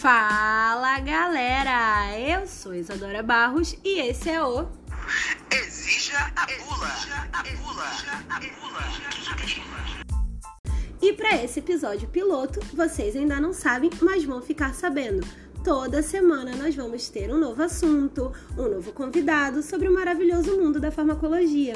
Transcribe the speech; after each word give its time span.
Fala 0.00 1.00
galera, 1.00 2.16
eu 2.16 2.46
sou 2.46 2.72
Isadora 2.72 3.20
Barros 3.20 3.74
e 3.84 3.98
esse 3.98 4.30
é 4.30 4.40
o 4.40 4.68
Exija 5.50 6.32
a 6.36 6.46
bula. 6.46 6.86
A 7.32 7.42
bula. 7.42 7.84
A 8.30 8.38
bula. 8.38 8.78
E 11.02 11.12
para 11.14 11.42
esse 11.42 11.58
episódio 11.58 12.06
piloto, 12.10 12.60
vocês 12.72 13.16
ainda 13.16 13.40
não 13.40 13.52
sabem, 13.52 13.90
mas 14.00 14.22
vão 14.22 14.40
ficar 14.40 14.72
sabendo. 14.72 15.26
Toda 15.64 16.00
semana 16.00 16.54
nós 16.54 16.76
vamos 16.76 17.08
ter 17.08 17.28
um 17.34 17.38
novo 17.38 17.60
assunto, 17.60 18.32
um 18.56 18.68
novo 18.68 18.92
convidado 18.92 19.64
sobre 19.64 19.88
o 19.88 19.94
maravilhoso 19.94 20.56
mundo 20.56 20.78
da 20.78 20.92
farmacologia. 20.92 21.74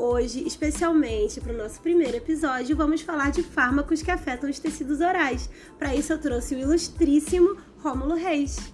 Hoje, 0.00 0.46
especialmente 0.46 1.40
para 1.40 1.52
o 1.52 1.56
nosso 1.56 1.80
primeiro 1.80 2.16
episódio, 2.16 2.76
vamos 2.76 3.00
falar 3.00 3.32
de 3.32 3.42
fármacos 3.42 4.00
que 4.00 4.12
afetam 4.12 4.48
os 4.48 4.60
tecidos 4.60 5.00
orais. 5.00 5.50
Para 5.76 5.92
isso, 5.92 6.12
eu 6.12 6.20
trouxe 6.20 6.54
o 6.54 6.58
ilustríssimo 6.60 7.56
Rômulo 7.82 8.14
Reis. 8.14 8.72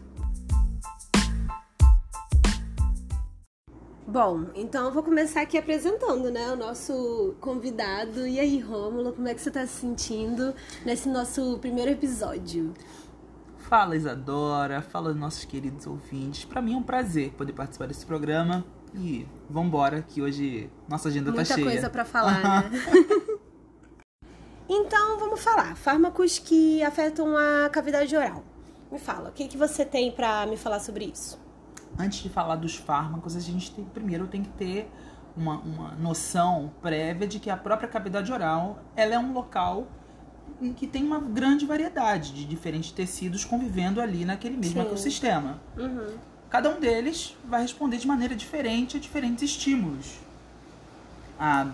Bom, 4.06 4.50
então 4.54 4.84
eu 4.84 4.92
vou 4.92 5.02
começar 5.02 5.40
aqui 5.40 5.56
apresentando, 5.56 6.30
né, 6.30 6.52
o 6.52 6.56
nosso 6.56 7.34
convidado. 7.40 8.26
E 8.26 8.38
aí, 8.38 8.60
Rômulo, 8.60 9.14
como 9.14 9.26
é 9.26 9.32
que 9.32 9.40
você 9.40 9.48
está 9.48 9.66
se 9.66 9.80
sentindo 9.80 10.54
nesse 10.84 11.08
nosso 11.08 11.58
primeiro 11.58 11.90
episódio? 11.90 12.74
Fala 13.60 13.96
Isadora, 13.96 14.82
fala 14.82 15.14
nossos 15.14 15.46
queridos 15.46 15.86
ouvintes. 15.86 16.44
Para 16.44 16.60
mim 16.60 16.74
é 16.74 16.76
um 16.76 16.82
prazer 16.82 17.32
poder 17.32 17.54
participar 17.54 17.86
desse 17.86 18.04
programa 18.04 18.62
e 18.94 19.26
vambora, 19.50 20.02
que 20.02 20.22
hoje 20.22 20.70
nossa 20.88 21.08
agenda 21.08 21.30
Muita 21.30 21.48
tá 21.48 21.54
cheia. 21.54 21.66
coisa 21.66 21.90
para 21.90 22.04
falar, 22.04 22.70
né? 22.70 22.80
então, 24.68 25.18
vamos 25.18 25.42
falar. 25.42 25.76
Fármacos 25.76 26.38
que 26.38 26.82
afetam 26.82 27.36
a 27.36 27.68
cavidade 27.68 28.14
oral. 28.16 28.44
Me 28.90 28.98
fala, 28.98 29.30
o 29.30 29.32
que, 29.32 29.48
que 29.48 29.56
você 29.56 29.84
tem 29.84 30.12
para 30.12 30.46
me 30.46 30.56
falar 30.56 30.78
sobre 30.78 31.06
isso? 31.06 31.38
Antes 31.98 32.22
de 32.22 32.28
falar 32.28 32.56
dos 32.56 32.76
fármacos, 32.76 33.36
a 33.36 33.40
gente 33.40 33.72
tem, 33.72 33.84
primeiro 33.84 34.26
tem 34.26 34.42
que 34.42 34.50
ter 34.50 34.88
uma, 35.36 35.58
uma 35.58 35.94
noção 35.94 36.72
prévia 36.80 37.26
de 37.26 37.40
que 37.40 37.50
a 37.50 37.56
própria 37.56 37.88
cavidade 37.88 38.32
oral 38.32 38.78
ela 38.94 39.14
é 39.14 39.18
um 39.18 39.32
local 39.32 39.88
em 40.60 40.72
que 40.72 40.86
tem 40.86 41.02
uma 41.02 41.18
grande 41.18 41.66
variedade 41.66 42.32
de 42.32 42.44
diferentes 42.44 42.92
tecidos 42.92 43.44
convivendo 43.44 44.00
ali 44.00 44.24
naquele 44.24 44.56
mesmo 44.56 44.80
Sim. 44.80 44.86
ecossistema. 44.86 45.60
Uhum. 45.76 46.16
Cada 46.54 46.70
um 46.70 46.78
deles 46.78 47.36
vai 47.44 47.62
responder 47.62 47.96
de 47.96 48.06
maneira 48.06 48.32
diferente 48.36 48.96
a 48.96 49.00
diferentes 49.00 49.42
estímulos. 49.42 50.06
Ah, 51.36 51.66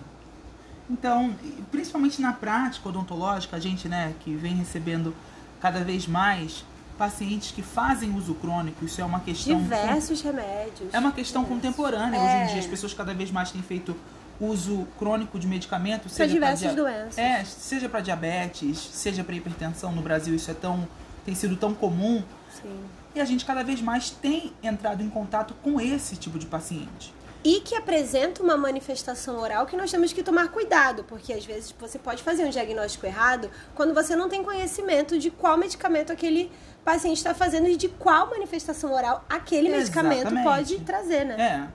então, 0.89 1.35
principalmente 1.69 2.19
na 2.19 2.33
prática 2.33 2.89
odontológica, 2.89 3.57
a 3.57 3.59
gente, 3.59 3.87
né, 3.87 4.15
que 4.21 4.33
vem 4.33 4.55
recebendo 4.55 5.15
cada 5.61 5.83
vez 5.83 6.07
mais 6.07 6.65
pacientes 6.97 7.51
que 7.51 7.61
fazem 7.61 8.15
uso 8.17 8.33
crônico, 8.33 8.83
isso 8.83 8.99
é 8.99 9.05
uma 9.05 9.19
questão 9.19 9.61
Diversos 9.61 10.19
remédios. 10.23 10.91
é 10.91 10.97
uma 10.97 11.11
questão 11.11 11.43
Diversos. 11.43 11.61
contemporânea. 11.75 12.17
É. 12.17 12.19
Hoje 12.23 12.43
em 12.43 12.47
dia 12.53 12.59
as 12.61 12.65
pessoas 12.65 12.91
cada 12.91 13.13
vez 13.13 13.29
mais 13.29 13.51
têm 13.51 13.61
feito 13.61 13.95
uso 14.39 14.87
crônico 14.97 15.37
de 15.37 15.45
medicamento, 15.45 16.01
Para 16.05 16.09
seja 16.09 16.33
diversas 16.33 16.73
dia- 16.73 16.73
doenças. 16.73 17.17
é, 17.19 17.43
seja 17.45 17.87
para 17.87 17.99
diabetes, 17.99 18.79
seja 18.79 19.23
para 19.23 19.35
hipertensão. 19.35 19.91
No 19.91 20.01
Brasil 20.01 20.33
isso 20.33 20.49
é 20.49 20.55
tão 20.55 20.87
tem 21.23 21.35
sido 21.35 21.55
tão 21.55 21.71
comum 21.71 22.23
Sim. 22.51 22.79
E 23.13 23.19
a 23.19 23.25
gente 23.25 23.45
cada 23.45 23.63
vez 23.63 23.81
mais 23.81 24.09
tem 24.09 24.53
entrado 24.63 25.03
em 25.03 25.09
contato 25.09 25.53
com 25.61 25.79
esse 25.79 26.15
tipo 26.15 26.39
de 26.39 26.45
paciente. 26.45 27.13
E 27.43 27.59
que 27.61 27.73
apresenta 27.73 28.43
uma 28.43 28.55
manifestação 28.55 29.39
oral 29.39 29.65
que 29.65 29.75
nós 29.75 29.89
temos 29.89 30.13
que 30.13 30.21
tomar 30.21 30.49
cuidado, 30.49 31.03
porque 31.05 31.33
às 31.33 31.43
vezes 31.43 31.73
você 31.79 31.97
pode 31.97 32.21
fazer 32.21 32.45
um 32.45 32.49
diagnóstico 32.49 33.05
errado 33.07 33.49
quando 33.73 33.95
você 33.95 34.15
não 34.15 34.29
tem 34.29 34.43
conhecimento 34.43 35.17
de 35.17 35.31
qual 35.31 35.57
medicamento 35.57 36.11
aquele 36.11 36.51
paciente 36.85 37.17
está 37.17 37.33
fazendo 37.33 37.67
e 37.67 37.75
de 37.75 37.89
qual 37.89 38.29
manifestação 38.29 38.93
oral 38.93 39.25
aquele 39.27 39.69
medicamento 39.69 40.27
Exatamente. 40.27 40.43
pode 40.43 40.79
trazer, 40.81 41.25
né? 41.25 41.41
É. 41.41 41.67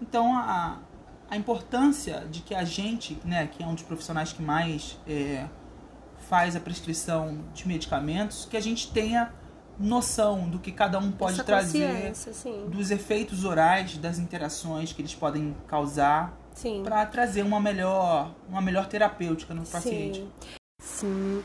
Então 0.00 0.36
a, 0.36 0.78
a 1.30 1.36
importância 1.36 2.26
de 2.28 2.40
que 2.42 2.54
a 2.54 2.64
gente, 2.64 3.16
né, 3.24 3.46
que 3.46 3.62
é 3.62 3.66
um 3.66 3.74
dos 3.74 3.84
profissionais 3.84 4.32
que 4.32 4.42
mais 4.42 4.98
é, 5.06 5.46
faz 6.28 6.56
a 6.56 6.60
prescrição 6.60 7.44
de 7.54 7.66
medicamentos, 7.68 8.44
que 8.50 8.56
a 8.56 8.60
gente 8.60 8.90
tenha 8.90 9.32
noção 9.78 10.48
do 10.48 10.58
que 10.58 10.70
cada 10.70 10.98
um 10.98 11.10
pode 11.10 11.34
Essa 11.34 11.44
trazer, 11.44 12.14
sim. 12.14 12.66
dos 12.68 12.90
efeitos 12.90 13.44
orais, 13.44 13.96
das 13.98 14.18
interações 14.18 14.92
que 14.92 15.02
eles 15.02 15.14
podem 15.14 15.56
causar, 15.66 16.36
para 16.84 17.06
trazer 17.06 17.42
uma 17.42 17.60
melhor, 17.60 18.34
uma 18.48 18.60
melhor 18.60 18.86
terapêutica 18.86 19.54
no 19.54 19.66
paciente. 19.66 20.26
Sim. 20.78 21.42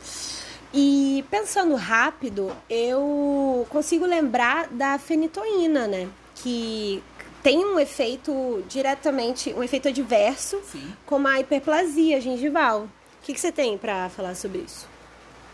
E 0.73 1.23
pensando 1.31 1.75
rápido, 1.75 2.51
eu 2.69 3.66
consigo 3.69 4.05
lembrar 4.05 4.67
da 4.67 4.99
fenitoína, 4.99 5.87
né? 5.87 6.09
Que 6.35 7.01
tem 7.41 7.66
um 7.66 7.79
efeito 7.79 8.63
diretamente, 8.67 9.53
um 9.53 9.63
efeito 9.63 9.87
adverso, 9.87 10.59
Sim. 10.69 10.93
como 11.05 11.27
a 11.27 11.39
hiperplasia 11.39 12.19
gengival. 12.19 12.81
O 12.81 12.89
que, 13.23 13.33
que 13.33 13.39
você 13.39 13.51
tem 13.51 13.77
pra 13.77 14.09
falar 14.09 14.35
sobre 14.35 14.59
isso? 14.59 14.87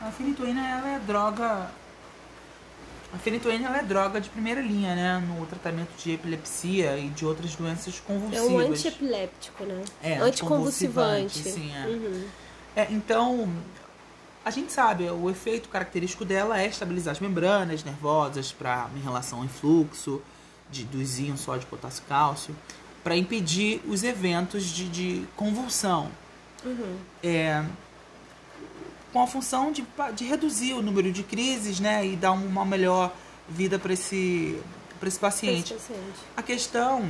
A 0.01 0.11
fenitoína 0.11 0.67
ela 0.67 0.89
é 0.95 0.99
droga. 0.99 1.69
A 3.13 3.17
fenitoína 3.17 3.77
é 3.77 3.83
droga 3.83 4.19
de 4.19 4.27
primeira 4.29 4.59
linha, 4.59 4.95
né? 4.95 5.19
No 5.19 5.45
tratamento 5.45 5.91
de 5.97 6.13
epilepsia 6.13 6.97
e 6.97 7.09
de 7.09 7.25
outras 7.25 7.55
doenças 7.55 7.95
É 8.03 8.07
convulsivas. 8.07 8.49
um 8.49 8.59
antiepiléptico, 8.59 9.63
né? 9.65 9.83
É, 10.01 10.17
Anticonvulsivante. 10.17 11.37
sim, 11.37 11.71
é. 11.75 11.85
Uhum. 11.87 12.27
É, 12.75 12.87
então, 12.89 13.47
a 14.43 14.49
gente 14.49 14.71
sabe, 14.71 15.07
o 15.11 15.29
efeito 15.29 15.69
característico 15.69 16.25
dela 16.25 16.59
é 16.59 16.65
estabilizar 16.67 17.11
as 17.11 17.19
membranas 17.19 17.83
nervosas 17.83 18.51
pra, 18.51 18.89
em 18.95 18.99
relação 18.99 19.39
ao 19.39 19.45
influxo 19.45 20.19
de, 20.71 20.83
dos 20.83 21.19
íons 21.19 21.39
sódio, 21.41 21.67
potássio 21.67 22.01
e 22.05 22.09
cálcio, 22.09 22.55
para 23.03 23.15
impedir 23.15 23.79
os 23.87 24.03
eventos 24.03 24.63
de, 24.65 24.89
de 24.89 25.25
convulsão. 25.35 26.09
Uhum. 26.65 26.97
É, 27.21 27.63
com 29.13 29.21
a 29.21 29.27
função 29.27 29.71
de, 29.71 29.85
de 30.15 30.25
reduzir 30.25 30.73
o 30.73 30.81
número 30.81 31.11
de 31.11 31.21
crises 31.21 31.79
né, 31.79 32.05
e 32.05 32.15
dar 32.15 32.31
uma 32.31 32.65
melhor 32.65 33.13
vida 33.47 33.77
para 33.77 33.93
esse, 33.93 34.59
pra 34.99 35.07
esse 35.07 35.19
paciente. 35.19 35.75
Esse 35.75 35.93
paciente. 35.93 36.19
A 36.35 36.41
questão 36.41 37.07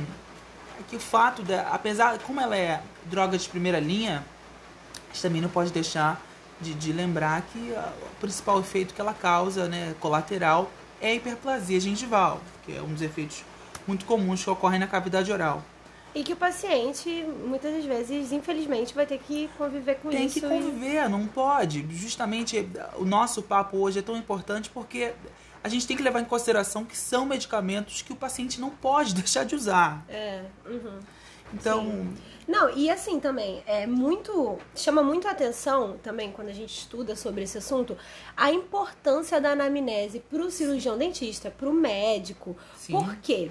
é 0.78 0.82
que 0.88 0.96
o 0.96 1.00
fato 1.00 1.42
da. 1.42 1.62
Apesar. 1.70 2.18
Como 2.18 2.40
ela 2.40 2.56
é 2.56 2.82
droga 3.06 3.38
de 3.38 3.48
primeira 3.48 3.80
linha, 3.80 4.22
a 4.92 5.12
gente 5.12 5.22
também 5.22 5.40
não 5.40 5.48
pode 5.48 5.72
deixar 5.72 6.20
de, 6.60 6.74
de 6.74 6.92
lembrar 6.92 7.42
que 7.52 7.74
ah, 7.74 7.92
o 8.12 8.20
principal 8.20 8.60
efeito 8.60 8.92
que 8.92 9.00
ela 9.00 9.14
causa, 9.14 9.66
né, 9.66 9.94
colateral, 9.98 10.70
é 11.00 11.08
a 11.08 11.14
hiperplasia 11.14 11.80
gengival, 11.80 12.40
que 12.64 12.76
é 12.76 12.82
um 12.82 12.92
dos 12.92 13.02
efeitos 13.02 13.42
muito 13.86 14.04
comuns 14.04 14.44
que 14.44 14.50
ocorrem 14.50 14.78
na 14.78 14.86
cavidade 14.86 15.32
oral. 15.32 15.62
E 16.14 16.22
que 16.22 16.32
o 16.32 16.36
paciente, 16.36 17.08
muitas 17.44 17.72
das 17.74 17.84
vezes, 17.84 18.30
infelizmente, 18.30 18.94
vai 18.94 19.04
ter 19.04 19.18
que 19.18 19.48
conviver 19.58 19.96
com 19.96 20.10
Tem 20.10 20.26
isso. 20.26 20.38
que 20.40 20.46
e- 20.46 20.48
conviver, 20.48 21.08
não 21.08 21.26
pode. 21.26 21.84
Justamente 21.90 22.68
o 22.96 23.04
nosso 23.04 23.42
papo 23.42 23.78
hoje 23.78 23.98
é 23.98 24.02
tão 24.02 24.16
importante 24.16 24.70
porque 24.70 25.12
a 25.62 25.68
gente 25.68 25.86
tem 25.86 25.96
que 25.96 26.02
levar 26.02 26.20
em 26.20 26.24
consideração 26.24 26.84
que 26.84 26.96
são 26.96 27.26
medicamentos 27.26 28.00
que 28.02 28.12
o 28.12 28.16
paciente 28.16 28.60
não 28.60 28.70
pode 28.70 29.12
deixar 29.16 29.44
de 29.44 29.54
usar. 29.56 30.04
É, 30.08 30.42
uhum. 30.66 31.00
Então, 31.52 32.08
Não, 32.48 32.70
e 32.76 32.90
assim 32.90 33.20
também, 33.20 33.62
é 33.66 33.86
muito. 33.86 34.58
chama 34.74 35.02
muito 35.02 35.28
a 35.28 35.30
atenção 35.30 35.96
também 36.02 36.32
quando 36.32 36.48
a 36.48 36.52
gente 36.52 36.76
estuda 36.78 37.14
sobre 37.14 37.42
esse 37.44 37.58
assunto, 37.58 37.96
a 38.36 38.50
importância 38.50 39.40
da 39.40 39.50
anamnese 39.52 40.18
pro 40.20 40.50
cirurgião 40.50 40.96
dentista, 40.98 41.50
pro 41.50 41.72
médico. 41.72 42.56
Sim. 42.76 42.92
Por 42.92 43.16
quê? 43.16 43.50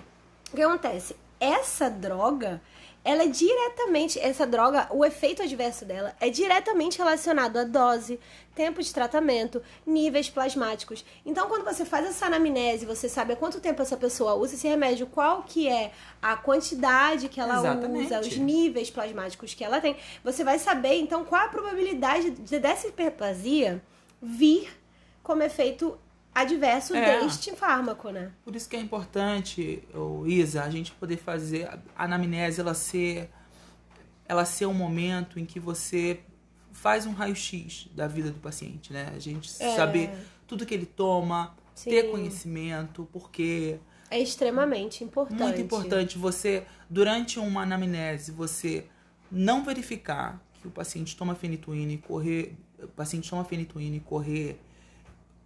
O 0.52 0.56
que 0.56 0.62
acontece? 0.62 1.16
Essa 1.40 1.90
droga, 1.90 2.62
ela 3.04 3.24
é 3.24 3.28
diretamente. 3.28 4.20
Essa 4.20 4.48
droga, 4.48 4.88
o 4.92 5.04
efeito 5.04 5.42
adverso 5.42 5.86
dela 5.86 6.16
é 6.20 6.30
diretamente 6.30 6.98
relacionado 6.98 7.58
à 7.58 7.64
dose, 7.64 8.20
tempo 8.56 8.82
de 8.82 8.94
tratamento, 8.94 9.62
níveis 9.86 10.30
plasmáticos. 10.30 11.04
Então, 11.26 11.48
quando 11.48 11.66
você 11.66 11.84
faz 11.84 12.06
essa 12.06 12.28
anamnese, 12.28 12.86
você 12.86 13.10
sabe 13.10 13.34
há 13.34 13.36
quanto 13.36 13.60
tempo 13.60 13.82
essa 13.82 13.98
pessoa 13.98 14.36
usa 14.36 14.56
esse 14.56 14.68
remédio, 14.68 15.08
qual 15.08 15.44
que 15.44 15.68
é 15.68 15.92
a 16.22 16.38
quantidade 16.38 17.28
que 17.28 17.40
ela 17.40 17.60
Exatamente. 17.60 18.06
usa, 18.06 18.20
os 18.22 18.38
níveis 18.38 18.90
plasmáticos 18.90 19.54
que 19.54 19.64
ela 19.64 19.82
tem. 19.82 19.98
Você 20.24 20.44
vai 20.44 20.58
saber, 20.58 20.96
então, 20.96 21.26
qual 21.26 21.46
a 21.46 21.50
probabilidade 21.50 22.32
de, 22.32 22.60
dessa 22.60 22.88
hiperplasia 22.88 23.82
vir 24.22 24.70
como 25.22 25.44
efeito 25.44 25.98
adverso 26.34 26.96
É. 26.96 27.20
deste 27.22 27.52
fármaco, 27.56 28.10
né? 28.10 28.32
por 28.44 28.56
isso 28.56 28.68
que 28.70 28.76
é 28.76 28.80
importante, 28.80 29.84
ô, 29.94 30.26
Isa, 30.26 30.64
a 30.64 30.70
gente 30.70 30.92
poder 30.94 31.18
fazer 31.18 31.68
a 31.68 31.80
anamnese 32.04 32.60
ela 32.62 32.74
ser 32.74 33.30
ela 34.26 34.46
ser 34.46 34.66
um 34.66 34.74
momento 34.74 35.38
em 35.40 35.46
que 35.46 35.60
você 35.60 36.22
faz 36.72 37.06
um 37.06 37.12
raio-x 37.12 37.88
da 37.94 38.08
vida 38.08 38.32
do 38.32 38.40
paciente, 38.40 38.92
né? 38.94 39.12
A 39.16 39.20
gente 39.20 39.50
É. 39.62 39.76
saber 39.76 40.10
tudo 40.48 40.66
que 40.66 40.74
ele 40.74 40.86
toma, 40.86 41.56
Sim. 41.76 41.90
ter 41.90 42.04
conhecimento, 42.10 43.08
porque 43.12 43.78
É 44.10 44.20
extremamente 44.20 45.04
importante. 45.04 45.42
Muito 45.42 45.62
importante 45.62 46.18
você, 46.18 46.64
durante 46.90 47.38
uma 47.40 47.64
anamnese, 47.64 48.32
você 48.32 48.86
não 49.32 49.64
verificar 49.64 50.42
que 50.62 50.68
o 50.68 50.72
paciente 50.72 51.18
toma 51.18 51.36
fenitoína 51.36 51.92
e 51.94 51.98
correr. 51.98 52.56
O 52.82 52.88
paciente 52.88 53.30
toma 53.30 53.44
fenitoína 53.44 53.98
e 53.98 54.00
correr 54.00 54.60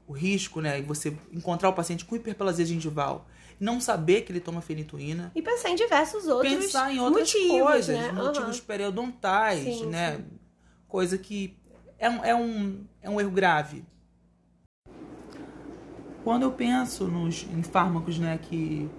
o 0.07 0.13
risco, 0.13 0.61
né, 0.61 0.79
de 0.79 0.87
você 0.87 1.15
encontrar 1.33 1.69
o 1.69 1.73
paciente 1.73 2.05
com 2.05 2.15
hiperplasia 2.15 2.65
gengival, 2.65 3.27
não 3.59 3.81
saber 3.81 4.21
que 4.21 4.31
ele 4.31 4.39
toma 4.39 4.61
fenitoína, 4.61 5.31
E 5.35 5.41
pensar 5.41 5.69
em 5.69 5.75
diversos 5.75 6.27
outros 6.27 6.53
pensar 6.53 6.93
em 6.93 6.99
outras 6.99 7.33
motivos, 7.33 7.59
coisas, 7.59 7.97
né? 7.97 8.11
motivos 8.13 8.57
Aham. 8.57 8.65
periodontais, 8.65 9.63
Sim, 9.63 9.91
né? 9.91 10.15
sim. 10.17 10.25
Coisa 10.87 11.17
que 11.17 11.57
é 11.99 12.09
um, 12.09 12.23
é, 12.23 12.33
um, 12.35 12.85
é 13.01 13.09
um 13.09 13.19
erro 13.19 13.31
grave. 13.31 13.83
Quando 16.23 16.43
eu 16.43 16.51
penso 16.51 17.05
nos, 17.07 17.43
em 17.43 17.63
fármacos 17.63 18.19
né, 18.19 18.37
que 18.41 18.89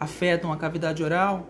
afetam 0.00 0.52
a 0.52 0.56
cavidade 0.56 1.02
oral, 1.02 1.46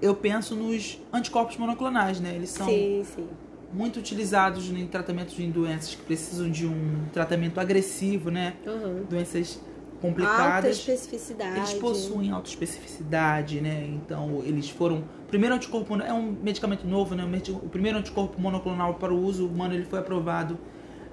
eu 0.00 0.14
penso 0.14 0.54
nos 0.54 1.00
anticorpos 1.12 1.56
monoclonais, 1.56 2.20
né? 2.20 2.34
Eles 2.34 2.50
são 2.50 2.66
Sim, 2.66 3.04
sim. 3.04 3.28
Muito 3.72 3.98
utilizados 3.98 4.70
em 4.70 4.86
tratamentos 4.86 5.34
de 5.34 5.46
doenças 5.46 5.94
que 5.94 6.02
precisam 6.02 6.50
de 6.50 6.66
um 6.66 7.06
tratamento 7.12 7.58
agressivo, 7.58 8.30
né? 8.30 8.54
Aham. 8.66 9.04
Doenças 9.08 9.56
Alta 9.56 9.72
complicadas. 10.02 10.76
especificidade. 10.78 11.56
Eles 11.56 11.74
possuem 11.74 12.30
autoespecificidade, 12.30 13.60
né? 13.60 13.86
Então, 13.88 14.42
eles 14.44 14.68
foram. 14.68 14.98
O 14.98 15.28
primeiro 15.28 15.54
anticorpo 15.54 15.96
é 16.00 16.12
um 16.12 16.36
medicamento 16.42 16.86
novo, 16.86 17.14
né? 17.14 17.24
O 17.48 17.68
primeiro 17.68 17.98
anticorpo 17.98 18.40
monoclonal 18.40 18.94
para 18.94 19.12
o 19.12 19.24
uso 19.24 19.46
humano 19.46 19.74
ele 19.74 19.84
foi 19.84 20.00
aprovado 20.00 20.58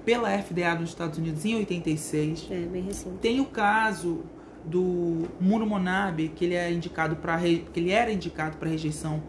pela 0.04 0.30
FDA 0.38 0.74
nos 0.74 0.90
Estados 0.90 1.18
Unidos 1.18 1.44
em 1.44 1.54
86. 1.56 2.48
É, 2.50 2.60
bem 2.66 2.82
recente. 2.82 3.16
Tem 3.20 3.40
o 3.40 3.46
caso 3.46 4.24
do 4.64 5.28
Murumonab, 5.40 6.28
que 6.30 6.44
ele 6.44 6.54
é 6.54 6.70
indicado 6.70 7.16
para 7.16 7.38
que 7.38 7.64
ele 7.76 7.90
era 7.90 8.12
indicado 8.12 8.56
para 8.58 8.68
rejeição 8.68 9.22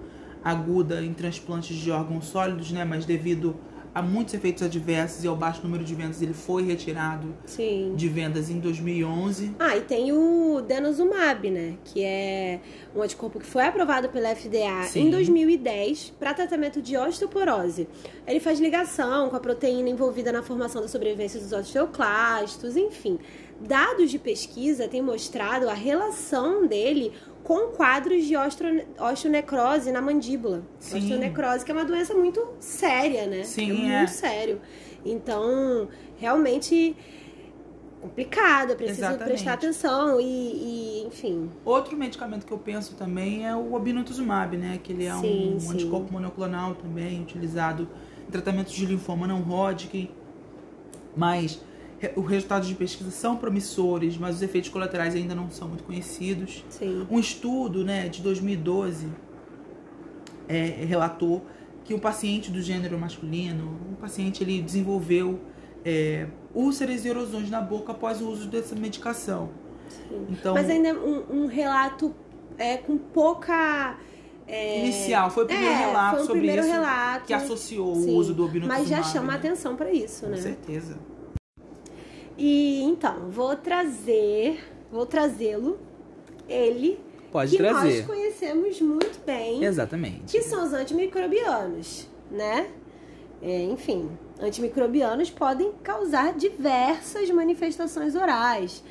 aguda 0.44 1.04
em 1.04 1.14
transplantes 1.14 1.76
de 1.76 1.92
órgãos 1.92 2.26
sólidos, 2.26 2.72
né? 2.72 2.84
Mas 2.84 3.06
devido 3.06 3.56
a 3.94 4.02
muitos 4.02 4.34
efeitos 4.34 4.64
adversos 4.64 5.24
e 5.24 5.28
ao 5.28 5.36
baixo 5.36 5.62
número 5.64 5.84
de 5.84 5.94
vendas, 5.94 6.22
ele 6.22 6.34
foi 6.34 6.64
retirado 6.64 7.36
Sim. 7.46 7.94
de 7.96 8.08
vendas 8.08 8.50
em 8.50 8.60
2011. 8.60 9.56
Ah, 9.60 9.76
e 9.76 9.82
tem 9.82 10.14
o 10.14 10.62
denosumab, 10.62 11.50
né? 11.50 11.78
Que 11.84 12.04
é 12.04 12.62
um 12.96 13.02
anticorpo 13.02 13.40
que 13.40 13.46
foi 13.46 13.66
aprovado 13.66 14.08
pela 14.10 14.34
FDA 14.34 14.84
Sim. 14.88 15.08
em 15.08 15.10
2010 15.12 16.14
para 16.18 16.34
tratamento 16.34 16.82
de 16.82 16.96
osteoporose. 16.96 17.88
Ele 18.26 18.40
faz 18.40 18.60
ligação 18.60 19.30
com 19.30 19.36
a 19.36 19.40
proteína 19.40 19.90
envolvida 19.90 20.32
na 20.32 20.42
formação 20.42 20.82
da 20.82 20.88
sobrevivência 20.88 21.40
dos 21.40 21.52
osteoclastos, 21.52 22.78
enfim. 22.78 23.20
Dados 23.60 24.10
de 24.10 24.18
pesquisa 24.18 24.88
têm 24.88 25.04
mostrado 25.04 25.70
a 25.70 25.74
relação 25.74 26.66
dele 26.66 27.12
com 27.52 27.68
quadros 27.76 28.24
de 28.24 28.36
osteonecrose 28.38 29.92
na 29.92 30.02
mandíbula. 30.02 30.64
Sim. 30.80 31.00
Osteonecrose, 31.00 31.66
que 31.66 31.72
é 31.72 31.74
uma 31.74 31.84
doença 31.84 32.14
muito 32.14 32.42
séria, 32.62 33.28
né? 33.28 33.44
Sim, 33.44 33.90
é 33.90 33.94
é. 33.94 33.98
muito 33.98 34.12
sério. 34.12 34.62
Então, 35.04 35.90
realmente 36.18 36.96
complicado, 38.00 38.72
é 38.72 38.76
preciso 38.76 39.02
Exatamente. 39.02 39.28
prestar 39.28 39.54
atenção 39.54 40.22
e, 40.22 40.24
e, 40.24 41.04
enfim. 41.08 41.52
Outro 41.66 41.98
medicamento 41.98 42.46
que 42.46 42.54
eu 42.54 42.58
penso 42.58 42.96
também 42.96 43.46
é 43.46 43.54
o 43.54 43.74
obinutuzumab, 43.74 44.56
né? 44.56 44.80
Que 44.82 44.94
ele 44.94 45.06
é 45.06 45.14
Sim, 45.16 45.56
um 45.56 45.60
sim. 45.60 45.74
anticorpo 45.74 46.14
monoclonal 46.14 46.76
também, 46.76 47.22
utilizado 47.22 47.86
em 48.26 48.32
tratamentos 48.32 48.72
de 48.72 48.86
linfoma 48.86 49.28
não 49.28 49.42
Hodgkin. 49.42 50.10
Mas 51.18 51.62
os 52.16 52.28
resultados 52.28 52.68
de 52.68 52.76
pesquisa 52.76 53.12
são 53.12 53.38
promissores, 53.38 54.18
mas 54.18 54.38
os 54.38 54.42
efeitos 54.42 54.70
colaterais 54.70 55.16
ainda 55.16 55.36
não 55.36 55.50
são 55.50 55.68
muito 55.68 55.84
conhecidos. 55.84 56.64
Sim. 56.70 57.06
Um 57.10 57.20
estudo 57.20 57.84
né, 57.84 58.10
de 58.10 58.22
2012 58.22 59.08
é, 60.48 60.86
relatou 60.86 61.46
que 61.84 61.94
um 61.94 62.00
paciente 62.00 62.52
do 62.52 62.62
gênero 62.62 62.98
masculino, 62.98 63.80
um 63.92 63.96
paciente 63.96 64.44
ele 64.44 64.62
desenvolveu 64.62 65.40
é, 65.84 66.28
úlceras 66.54 67.06
e 67.06 67.10
erosões 67.10 67.50
na 67.50 67.62
boca 67.62 67.92
após 67.92 68.22
o 68.22 68.30
uso 68.30 68.48
dessa 68.48 68.76
medicação. 68.76 69.50
sim. 69.90 70.28
Então, 70.30 70.54
Mas 70.54 70.70
ainda 70.70 70.90
é 70.90 70.94
um, 70.94 71.44
um 71.44 71.46
relato 71.48 72.14
é, 72.58 72.78
com 72.78 72.98
pouca. 72.98 73.98
é, 74.48 74.80
inicial, 74.80 75.30
foi 75.30 75.44
o 75.44 75.48
primeiro 75.48 75.74
é, 75.74 75.78
relato 75.78 76.20
sobre 76.22 76.34
primeiro 76.34 76.62
isso 76.62 76.72
relato, 76.72 77.26
que 77.26 77.34
associou 77.34 77.96
sim. 77.96 78.12
o 78.12 78.16
uso 78.16 78.34
do 78.34 78.46
obinutuzumab. 78.46 78.80
Mas 78.82 78.90
já 78.90 79.04
chama 79.04 79.34
né? 79.34 79.40
atenção 79.40 79.76
para 79.76 79.92
isso, 79.92 80.26
Com 80.26 80.32
né? 80.32 80.38
certeza. 80.38 80.98
E 82.38 82.82
então, 82.84 83.30
vou 83.30 83.56
trazer, 83.56 84.60
vou 84.92 85.06
trazê-lo, 85.06 85.80
ele, 86.48 87.00
Pode 87.32 87.56
que 87.56 87.64
nós 87.64 88.02
conhecemos 88.06 88.82
muito 88.82 89.24
bem. 89.26 89.64
Exatamente. 89.64 90.32
que 90.32 90.42
são 90.42 90.66
os 90.66 90.74
antimicrobianos, 90.74 92.08
né? 92.30 92.70
É, 93.42 93.64
enfim, 93.64 94.10
antimicrobianos 94.40 95.30
podem 95.30 95.72
causar 95.84 96.34
diversas 96.34 97.30
manifestações 97.32 98.16
orais. 98.16 98.84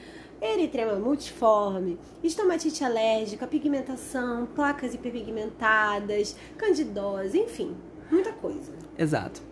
Eritrema 0.43 0.95
multiforme, 0.95 1.99
estomatite 2.25 2.83
alérgica, 2.83 3.47
pigmentação, 3.47 4.47
placas 4.47 4.95
hiperpigmentadas, 4.95 6.35
candidose, 6.57 7.39
enfim, 7.39 7.77
muita 8.11 8.33
coisa. 8.33 8.73
Exato. 8.99 9.50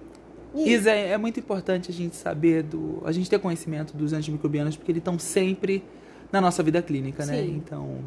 Isa, 0.54 0.90
é 0.90 1.10
é 1.10 1.18
muito 1.18 1.38
importante 1.38 1.90
a 1.90 1.94
gente 1.94 2.16
saber 2.16 2.62
do. 2.62 3.02
a 3.04 3.12
gente 3.12 3.28
ter 3.28 3.38
conhecimento 3.38 3.96
dos 3.96 4.12
antimicrobianos, 4.12 4.76
porque 4.76 4.92
eles 4.92 5.00
estão 5.00 5.18
sempre 5.18 5.84
na 6.32 6.40
nossa 6.40 6.62
vida 6.62 6.80
clínica, 6.82 7.24
né? 7.26 7.42
Sim. 7.42 7.56
Então, 7.56 7.98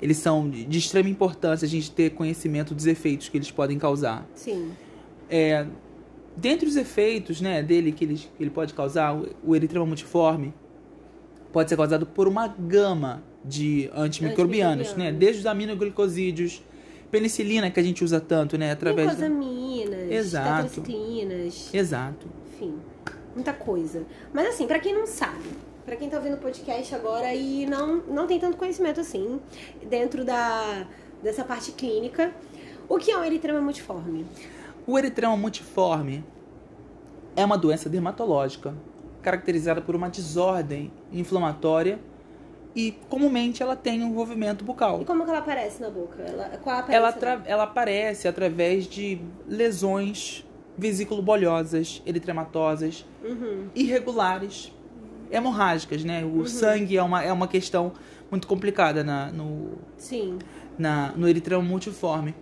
eles 0.00 0.16
são 0.18 0.48
de 0.48 0.78
extrema 0.78 1.08
importância 1.08 1.66
a 1.66 1.68
gente 1.68 1.90
ter 1.90 2.10
conhecimento 2.10 2.74
dos 2.74 2.86
efeitos 2.86 3.28
que 3.28 3.36
eles 3.36 3.50
podem 3.50 3.78
causar. 3.78 4.26
sim, 4.34 4.70
É, 5.30 5.66
dentre 6.36 6.66
os 6.68 6.76
efeitos 6.76 7.40
né, 7.40 7.62
dele 7.62 7.92
que 7.92 8.04
ele, 8.04 8.14
que 8.14 8.42
ele 8.42 8.50
pode 8.50 8.72
causar, 8.72 9.14
o, 9.14 9.28
o 9.44 9.56
eritrema 9.56 9.84
multiforme 9.84 10.54
pode 11.52 11.68
ser 11.68 11.76
causado 11.76 12.06
por 12.06 12.28
uma 12.28 12.48
gama 12.48 13.22
de 13.44 13.90
antimicrobianos, 13.94 14.94
né? 14.94 15.08
Antimicrobianos. 15.08 15.18
Desde 15.18 15.40
os 15.40 15.46
aminoglicosídeos, 15.46 16.62
penicilina 17.10 17.70
que 17.70 17.80
a 17.80 17.82
gente 17.82 18.04
usa 18.04 18.20
tanto, 18.20 18.58
né? 18.58 18.72
Através 18.72 19.16
da... 19.16 19.28
glicosaminas, 19.28 20.10
Exato. 20.10 20.82
Exato. 21.72 22.26
enfim, 22.52 22.74
muita 23.34 23.52
coisa. 23.52 24.04
Mas 24.32 24.48
assim, 24.48 24.66
pra 24.66 24.78
quem 24.78 24.94
não 24.94 25.06
sabe, 25.06 25.48
pra 25.84 25.96
quem 25.96 26.08
tá 26.08 26.18
ouvindo 26.18 26.34
o 26.34 26.38
podcast 26.38 26.94
agora 26.94 27.34
e 27.34 27.66
não, 27.66 27.96
não 28.08 28.26
tem 28.26 28.38
tanto 28.38 28.56
conhecimento 28.56 29.00
assim, 29.00 29.40
dentro 29.88 30.24
da, 30.24 30.86
dessa 31.22 31.44
parte 31.44 31.72
clínica, 31.72 32.32
o 32.88 32.98
que 32.98 33.10
é 33.10 33.18
um 33.18 33.24
eritrema 33.24 33.60
multiforme? 33.60 34.26
O 34.86 34.98
eritrema 34.98 35.36
multiforme 35.36 36.24
é 37.36 37.44
uma 37.44 37.56
doença 37.56 37.88
dermatológica 37.88 38.74
caracterizada 39.22 39.80
por 39.80 39.94
uma 39.94 40.08
desordem 40.08 40.90
inflamatória 41.12 41.98
e 42.76 42.92
comumente 43.08 43.62
ela 43.62 43.74
tem 43.74 44.02
um 44.04 44.08
envolvimento 44.10 44.64
bucal. 44.64 45.00
E 45.02 45.04
como 45.04 45.24
que 45.24 45.30
ela 45.30 45.38
aparece 45.40 45.80
na 45.80 45.90
boca? 45.90 46.22
Ela, 46.22 46.44
qual 46.62 46.76
a 46.84 46.92
Ela, 46.92 47.12
tra- 47.12 47.42
ela 47.46 47.62
aparece 47.64 48.28
através 48.28 48.86
de 48.86 49.18
lesões 49.46 50.44
vesículo-bolhosas, 50.76 52.02
eritrematosas, 52.06 53.04
Uhum. 53.24 53.66
irregulares, 53.74 54.72
hemorrágicas, 55.30 56.04
né? 56.04 56.24
O 56.24 56.46
sangue 56.46 56.96
é 56.96 57.02
uma, 57.02 57.22
é 57.22 57.32
uma 57.32 57.48
questão 57.48 57.92
muito 58.30 58.46
complicada 58.46 59.02
na, 59.02 59.30
no, 59.32 59.72
Sim, 59.96 60.38
na, 60.78 61.12
no 61.16 61.28
eritrema 61.28 61.62
multiforme. 61.62 62.34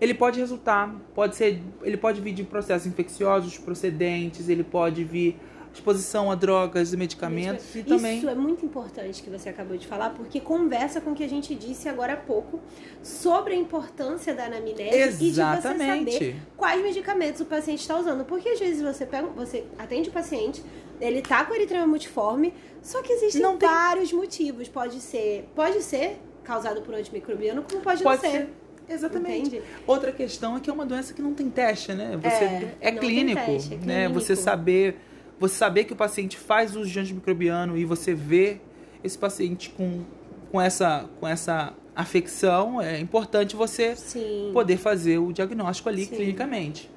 Ele 0.00 0.12
pode 0.14 0.38
resultar, 0.38 0.94
pode 1.14 1.34
ser, 1.36 1.62
ele 1.82 1.96
pode 1.96 2.20
vir 2.20 2.32
de 2.32 2.44
processos 2.44 2.86
infecciosos 2.86 3.58
procedentes, 3.58 4.48
ele 4.48 4.62
pode 4.64 5.02
vir 5.04 5.36
exposição 5.74 6.30
a 6.30 6.34
drogas 6.34 6.92
e 6.92 6.96
medicamentos 6.96 7.74
e 7.74 7.82
também 7.82 8.18
Isso 8.18 8.28
é 8.28 8.34
muito 8.34 8.64
importante 8.64 9.22
que 9.22 9.28
você 9.30 9.48
acabou 9.48 9.76
de 9.76 9.86
falar, 9.86 10.10
porque 10.10 10.40
conversa 10.40 11.00
com 11.00 11.10
o 11.10 11.14
que 11.14 11.24
a 11.24 11.28
gente 11.28 11.54
disse 11.54 11.88
agora 11.88 12.14
há 12.14 12.16
pouco 12.16 12.60
sobre 13.02 13.54
a 13.54 13.56
importância 13.56 14.34
da 14.34 14.44
anamnese 14.46 15.16
e 15.16 15.30
de 15.30 15.34
você 15.34 15.40
Exatamente. 15.40 16.12
saber 16.12 16.36
quais 16.56 16.82
medicamentos 16.82 17.40
o 17.40 17.44
paciente 17.44 17.80
está 17.80 17.98
usando. 17.98 18.24
Porque 18.24 18.48
às 18.50 18.58
vezes 18.58 18.82
você 18.82 19.04
pega, 19.04 19.26
você 19.28 19.64
atende 19.78 20.08
o 20.08 20.12
paciente, 20.12 20.62
ele 21.00 21.20
tá 21.20 21.44
com 21.44 21.54
eritrema 21.54 21.86
multiforme, 21.86 22.54
só 22.82 23.02
que 23.02 23.12
existem 23.12 23.42
Não 23.42 23.56
tem- 23.56 23.68
vários 23.68 24.12
motivos. 24.12 24.68
Pode 24.68 25.00
ser, 25.00 25.48
pode 25.54 25.82
ser 25.82 26.18
causado 26.44 26.82
por 26.82 26.94
antimicrobiano, 26.94 27.62
como 27.62 27.82
pode, 27.82 28.02
pode 28.02 28.22
não 28.22 28.30
ser. 28.30 28.38
ser. 28.38 28.48
Exatamente. 28.86 29.46
Entende? 29.56 29.62
Outra 29.86 30.12
questão 30.12 30.56
é 30.56 30.60
que 30.60 30.68
é 30.68 30.72
uma 30.72 30.84
doença 30.84 31.14
que 31.14 31.22
não 31.22 31.32
tem 31.32 31.48
teste, 31.48 31.94
né? 31.94 32.18
Você 32.22 32.28
É, 32.44 32.74
é, 32.82 32.90
tem 32.92 32.98
clínico, 33.00 33.40
teste, 33.44 33.74
é 33.74 33.76
né? 33.78 33.82
clínico. 34.04 34.20
Você 34.20 34.36
saber, 34.36 34.98
você 35.38 35.54
saber 35.54 35.84
que 35.84 35.92
o 35.92 35.96
paciente 35.96 36.36
faz 36.36 36.76
uso 36.76 36.90
de 36.90 36.98
antimicrobiano 36.98 37.76
e 37.76 37.84
você 37.84 38.14
vê 38.14 38.60
esse 39.02 39.18
paciente 39.18 39.70
com, 39.70 40.02
com 40.50 40.60
essa 40.60 41.08
com 41.20 41.28
essa 41.28 41.74
afecção, 41.94 42.80
é 42.80 42.98
importante 42.98 43.54
você 43.54 43.94
Sim. 43.94 44.50
poder 44.52 44.76
fazer 44.76 45.18
o 45.18 45.32
diagnóstico 45.32 45.88
ali 45.88 46.04
Sim. 46.06 46.16
clinicamente. 46.16 46.90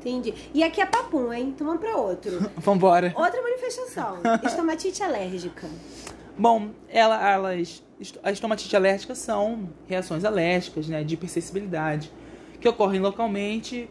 Entendi. 0.00 0.34
E 0.52 0.62
aqui 0.62 0.82
é 0.82 0.86
papum, 0.86 1.32
hein? 1.32 1.52
Então 1.54 1.66
vamos 1.66 1.80
pra 1.80 1.96
outro. 1.96 2.50
Vambora. 2.58 3.14
Outra 3.16 3.40
manifestação, 3.40 4.18
estomatite 4.44 5.02
alérgica. 5.02 5.66
Bom, 6.36 6.70
ela, 6.88 7.30
elas, 7.30 7.82
a 8.22 8.30
estomatite 8.30 8.74
alérgica 8.76 9.14
são 9.14 9.70
reações 9.86 10.24
alérgicas, 10.24 10.88
né, 10.88 11.02
de 11.04 11.14
hipersensibilidade, 11.14 12.12
que 12.60 12.68
ocorrem 12.68 13.00
localmente 13.00 13.88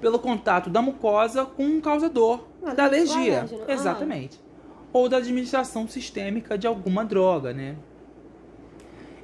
pelo 0.00 0.18
contato 0.18 0.70
da 0.70 0.80
mucosa 0.80 1.44
com 1.44 1.64
um 1.64 1.80
causador 1.80 2.44
Ah, 2.62 2.74
da 2.74 2.84
alergia. 2.84 3.38
alérgeno. 3.40 3.62
Ah. 3.66 3.72
Exatamente. 3.72 4.40
ou 4.92 5.08
da 5.08 5.18
administração 5.18 5.86
sistêmica 5.86 6.56
de 6.56 6.66
alguma 6.66 7.04
droga, 7.04 7.52
né? 7.52 7.76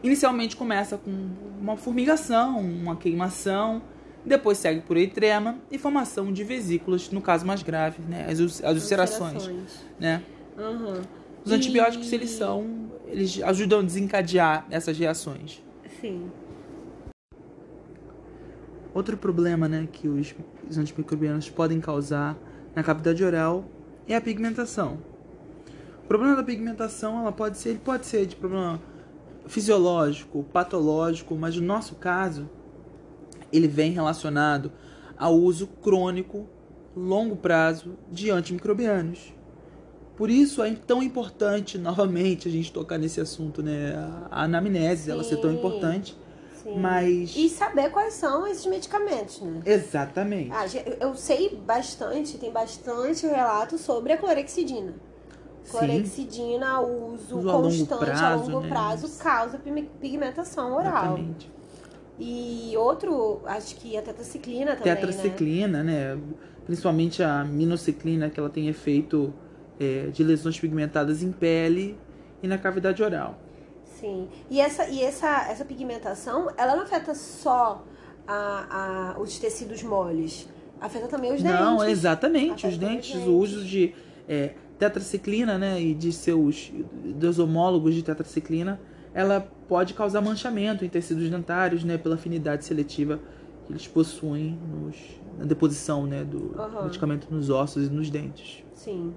Inicialmente 0.03 0.55
começa 0.57 0.99
com 0.99 1.11
uma 1.59 1.75
formigação, 1.77 2.61
uma 2.61 2.97
queimação, 2.97 3.81
depois 4.25 4.59
segue 4.59 4.81
por 4.83 4.97
eritrema 4.97 5.57
e 5.71 5.79
formação 5.79 6.31
de 6.33 6.45
vesículas, 6.45 7.11
no 7.11 7.23
caso 7.23 7.47
mais 7.47 7.63
grave, 7.63 8.03
né? 8.07 8.27
As, 8.29 8.39
as 8.63 8.75
ulcerações, 8.75 9.49
né? 9.99 10.23
Aham. 10.59 11.01
Os 11.45 11.51
E- 11.51 11.55
antibióticos, 11.55 12.13
eles 12.13 12.31
são... 12.31 12.91
Eles 13.07 13.41
ajudam 13.43 13.79
a 13.79 13.83
desencadear 13.83 14.67
essas 14.71 14.99
reações. 14.99 15.63
Sim. 16.01 16.31
Outro 18.93 19.17
problema, 19.17 19.69
né, 19.69 19.89
que 19.91 20.09
os, 20.09 20.35
os 20.69 20.79
antimicrobianos 20.79 21.51
podem 21.51 21.81
causar 21.81 22.37
na 22.75 22.83
cavidade 22.83 23.23
oral 23.25 23.65
é 24.07 24.17
a 24.17 24.21
pigmentação. 24.21 24.99
O 26.05 26.07
problema 26.07 26.37
da 26.37 26.43
pigmentação, 26.43 27.21
ela 27.21 27.33
pode 27.33 27.57
ser, 27.59 27.71
ele 27.71 27.81
pode 27.83 28.07
ser 28.07 28.27
de 28.27 28.37
problema 28.37 28.81
fisiológico, 29.47 30.45
patológico, 30.45 31.35
mas 31.35 31.57
no 31.57 31.67
nosso 31.67 31.95
caso, 31.95 32.49
ele 33.53 33.69
vem 33.69 33.93
relacionado 33.93 34.73
ao 35.17 35.35
uso 35.35 35.67
crônico, 35.67 36.47
longo 36.97 37.37
prazo 37.37 37.97
de 38.11 38.31
antimicrobianos. 38.31 39.33
Por 40.17 40.31
isso 40.31 40.63
é 40.63 40.73
tão 40.75 41.03
importante, 41.03 41.77
novamente, 41.79 42.49
a 42.49 42.51
gente 42.51 42.73
tocar 42.73 42.99
nesse 42.99 43.21
assunto, 43.21 43.63
né? 43.63 43.95
A 44.31 44.45
anamnese, 44.45 45.11
ela 45.11 45.25
ser 45.25 45.39
tão 45.39 45.51
Sim. 45.51 45.57
importante, 45.57 46.17
Sim. 46.65 46.79
mas... 46.79 47.37
E 47.37 47.49
saber 47.51 47.91
quais 47.91 48.15
são 48.15 48.47
esses 48.47 48.65
medicamentos, 48.65 49.39
né? 49.43 49.61
Exatamente. 49.67 50.51
Ah, 50.51 50.65
eu 50.99 51.15
sei 51.15 51.55
bastante, 51.55 52.39
tem 52.39 52.51
bastante 52.51 53.27
relato 53.27 53.77
sobre 53.77 54.15
a 54.15 54.17
clorexidina. 54.17 54.95
Clorexidina, 55.71 56.81
o 56.81 57.15
uso 57.15 57.39
Uso 57.39 57.51
a 57.51 57.53
longo 57.53 57.69
constante 57.69 57.93
a 57.93 57.97
prazo, 57.99 58.51
longo 58.51 58.61
né? 58.61 58.69
prazo 58.69 59.19
causa 59.23 59.59
pigmentação 60.01 60.75
oral. 60.75 61.05
Exatamente. 61.05 61.53
E 62.19 62.73
outro, 62.77 63.43
acho 63.45 63.77
que 63.77 63.97
a 63.97 64.03
tetraciclina 64.03 64.77
também, 64.77 64.95
né? 64.95 65.01
Tetraciclina, 65.01 65.83
né? 65.83 66.19
Principalmente 66.65 67.23
a 67.23 67.45
minociclina, 67.45 68.31
que 68.31 68.41
ela 68.41 68.49
tem 68.49 68.69
efeito 68.69 69.35
é, 69.79 70.07
de 70.07 70.25
lesões 70.25 70.59
pigmentadas 70.59 71.23
em 71.23 71.31
pele 71.33 71.99
e 72.43 72.49
na 72.49 72.57
cavidade 72.57 73.03
oral. 73.03 73.39
Sim. 74.05 74.29
E 74.51 74.61
essa, 74.61 74.87
e 74.89 75.03
essa, 75.03 75.47
essa 75.51 75.65
pigmentação, 75.65 76.51
ela 76.59 76.77
não 76.77 76.83
afeta 76.83 77.15
só 77.15 77.83
a, 78.29 79.15
a, 79.17 79.21
os 79.21 79.39
tecidos 79.39 79.83
moles. 79.83 80.47
Afeta 80.79 81.09
também 81.09 81.33
os 81.33 81.43
Não, 81.43 81.79
dentes. 81.79 81.93
exatamente. 81.93 82.67
Afeta 82.67 82.69
Os 82.69 82.73
os 82.75 82.79
dentes, 82.79 83.13
dentes. 83.13 83.27
o 83.27 83.33
uso 83.39 83.65
de 83.65 83.95
é, 84.29 84.53
tetraciclina, 84.79 85.57
né? 85.57 85.81
E 85.81 85.95
de 85.95 86.13
seus 86.13 86.71
dos 87.03 87.39
homólogos 87.39 87.95
de 87.95 88.03
tetraciclina, 88.03 88.79
ela 89.15 89.49
pode 89.67 89.95
causar 89.95 90.21
manchamento 90.21 90.85
em 90.85 90.89
tecidos 90.91 91.31
dentários, 91.31 91.83
né? 91.83 91.97
Pela 91.97 92.17
afinidade 92.17 92.65
seletiva 92.67 93.19
que 93.67 93.73
eles 93.73 93.87
possuem 93.89 94.59
nos, 94.71 94.97
na 95.39 95.47
deposição, 95.47 96.07
né? 96.07 96.23
Do 96.25 96.55
Aham. 96.61 96.83
medicamento 96.85 97.29
nos 97.31 97.49
ossos 97.49 97.87
e 97.87 97.91
nos 97.91 98.11
dentes. 98.11 98.63
Sim. 98.75 99.15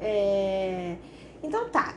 É, 0.00 0.96
Então 1.42 1.68
tá. 1.68 1.94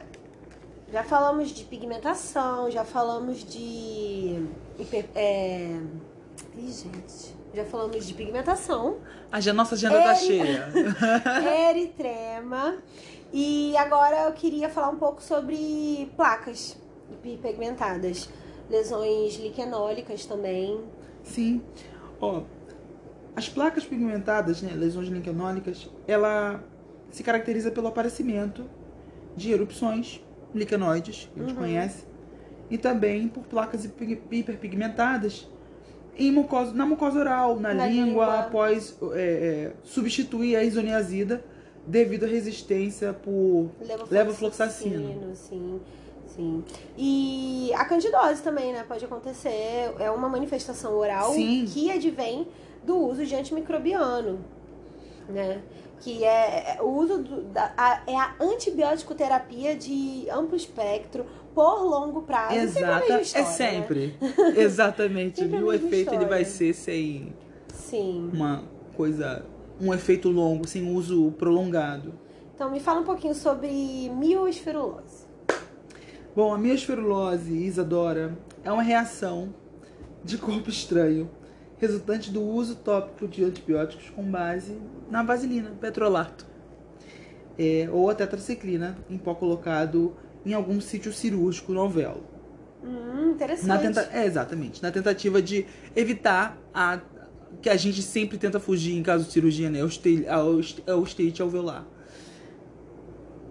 Já 0.93 1.03
falamos 1.03 1.49
de 1.49 1.63
pigmentação, 1.65 2.69
já 2.69 2.85
falamos 2.85 3.43
de. 3.43 4.45
hiper- 4.77 5.09
É... 5.15 5.79
Ih, 6.55 6.71
gente. 6.71 7.35
Já 7.51 7.65
falamos 7.65 8.05
de 8.05 8.13
pigmentação, 8.13 8.97
A 9.31 9.53
nossa 9.53 9.73
agenda 9.75 9.99
tá 10.01 10.11
Ele- 10.11 10.19
cheia. 10.19 10.67
eritrema. 11.71 12.77
E 13.31 13.75
agora 13.77 14.25
eu 14.27 14.33
queria 14.33 14.69
falar 14.69 14.89
um 14.89 14.97
pouco 14.97 15.21
sobre 15.21 16.11
placas 16.15 16.77
pigmentadas. 17.23 18.29
Lesões 18.69 19.35
liquenólicas 19.37 20.25
também. 20.27 20.79
Sim. 21.23 21.61
Ó, 22.21 22.43
as 23.35 23.49
placas 23.49 23.83
pigmentadas, 23.83 24.61
né, 24.61 24.71
lesões 24.75 25.07
liquenólicas, 25.09 25.89
ela 26.07 26.63
se 27.09 27.23
caracteriza 27.23 27.71
pelo 27.71 27.87
aparecimento 27.87 28.63
de 29.35 29.51
erupções 29.51 30.23
liquenoides, 30.53 31.29
que 31.33 31.39
a 31.39 31.43
gente 31.43 31.53
Uhum. 31.55 31.61
conhece, 31.61 32.03
e 32.69 32.77
também 32.77 33.27
por 33.27 33.43
placas 33.43 33.85
hiper- 33.85 34.19
hiperpigmentadas 34.31 35.47
em 36.17 36.31
mucosa, 36.31 36.73
na 36.73 36.85
mucosa 36.85 37.19
oral, 37.19 37.59
na, 37.59 37.73
Na 37.73 37.87
língua, 37.87 38.05
língua. 38.25 38.39
após 38.39 38.95
é, 39.13 39.17
é, 39.17 39.71
substituir 39.83 40.55
a 40.55 40.63
isoniazida 40.63 41.43
devido 41.87 42.23
à 42.25 42.27
resistência 42.27 43.11
por. 43.13 43.69
Levofloxacino, 44.09 45.35
sim, 45.35 45.79
sim. 46.27 46.63
E 46.97 47.71
a 47.75 47.83
candidose 47.85 48.41
também, 48.41 48.71
né? 48.73 48.85
Pode 48.87 49.03
acontecer. 49.05 49.93
É 49.99 50.09
uma 50.11 50.29
manifestação 50.29 50.93
oral 50.97 51.33
Sim. 51.33 51.65
que 51.67 51.91
advém 51.91 52.47
do 52.85 52.95
uso 52.97 53.25
de 53.25 53.35
antimicrobiano, 53.35 54.39
né? 55.29 55.61
Que 56.03 56.23
é 56.25 56.75
é 56.77 56.81
o 56.81 56.87
uso 56.87 57.19
do, 57.19 57.41
da, 57.43 57.73
a, 57.77 58.01
é 58.05 58.15
a 58.15 58.35
antibiótico 58.39 59.15
terapia 59.15 59.75
de 59.75 60.27
amplo 60.29 60.55
espectro 60.55 61.25
por 61.53 61.83
longo 61.83 62.23
prazo. 62.23 62.55
Exata, 62.55 63.13
é 63.13 63.21
história, 63.21 63.47
né? 63.47 63.53
sempre. 63.53 64.17
Exatamente. 64.57 65.39
Sempre 65.39 65.59
E 65.59 65.63
o 65.63 65.71
efeito 65.71 66.13
ele 66.13 66.25
vai 66.25 66.41
história. 66.41 66.45
ser 66.45 66.73
sem 66.73 67.33
Sim. 67.73 68.29
uma 68.33 68.63
coisa, 68.97 69.45
um 69.79 69.93
efeito 69.93 70.29
longo, 70.29 70.67
sem 70.67 70.93
uso 70.93 71.31
prolongado. 71.37 72.13
Então 72.53 72.69
me 72.69 72.79
fala 72.79 72.99
um 72.99 73.05
pouquinho 73.05 73.33
sobre 73.33 73.69
mioesferulose. 74.09 75.25
Bom, 76.35 76.53
a 76.53 76.57
miosferulose, 76.57 77.53
Isadora, 77.53 78.37
é 78.63 78.71
uma 78.71 78.83
reação 78.83 79.53
de 80.23 80.37
corpo 80.37 80.69
estranho 80.69 81.29
resultante 81.85 82.31
do 82.31 82.41
uso 82.41 82.75
tópico 82.75 83.27
de 83.27 83.43
antibióticos 83.43 84.09
com 84.09 84.23
base 84.23 84.77
na 85.09 85.21
vaselina, 85.21 85.71
petrolato, 85.81 86.45
é, 87.59 87.89
ou 87.91 88.09
a 88.09 88.15
tetraciclina 88.15 88.97
em 89.09 89.17
pó 89.17 89.35
colocado 89.35 90.15
em 90.45 90.53
algum 90.53 90.79
sítio 90.79 91.11
cirúrgico 91.11 91.73
no 91.73 91.81
alvéolo. 91.81 92.23
Hum, 92.83 93.31
interessante. 93.31 93.67
Na 93.67 93.77
tenta... 93.77 94.09
É, 94.13 94.25
exatamente. 94.25 94.81
Na 94.81 94.91
tentativa 94.91 95.41
de 95.41 95.65
evitar 95.95 96.57
a 96.73 96.99
que 97.61 97.69
a 97.69 97.75
gente 97.75 98.01
sempre 98.01 98.37
tenta 98.37 98.59
fugir 98.59 98.97
em 98.97 99.03
caso 99.03 99.25
de 99.25 99.31
cirurgia, 99.31 99.69
né? 99.69 99.79
A 100.87 100.95
osteite 100.95 101.41
alveolar. 101.41 101.85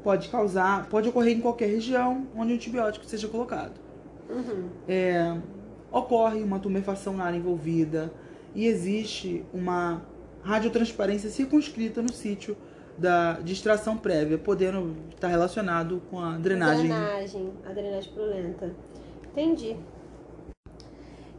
Pode 0.02 0.28
causar, 0.28 0.88
pode 0.88 1.08
ocorrer 1.08 1.36
em 1.36 1.40
qualquer 1.40 1.66
região 1.66 2.26
onde 2.34 2.52
o 2.52 2.56
antibiótico 2.56 3.06
seja 3.06 3.28
colocado. 3.28 3.80
Uhum. 4.28 4.68
É, 4.88 5.38
ocorre 5.90 6.42
uma 6.42 6.58
tumefação 6.58 7.16
na 7.16 7.24
área 7.24 7.36
envolvida 7.36 8.12
e 8.54 8.66
existe 8.66 9.44
uma 9.52 10.02
radiotransparência 10.42 11.30
circunscrita 11.30 12.02
no 12.02 12.12
sítio 12.12 12.56
da, 12.99 13.35
de 13.40 13.52
extração 13.52 13.97
prévia, 13.97 14.37
podendo 14.37 14.94
estar 15.14 15.28
relacionado 15.28 16.02
com 16.11 16.21
a 16.21 16.37
drenagem. 16.37 16.88
Drenagem, 16.88 17.52
a 17.64 17.73
drenagem 17.73 18.12
prolenta. 18.12 18.75
Entendi. 19.30 19.76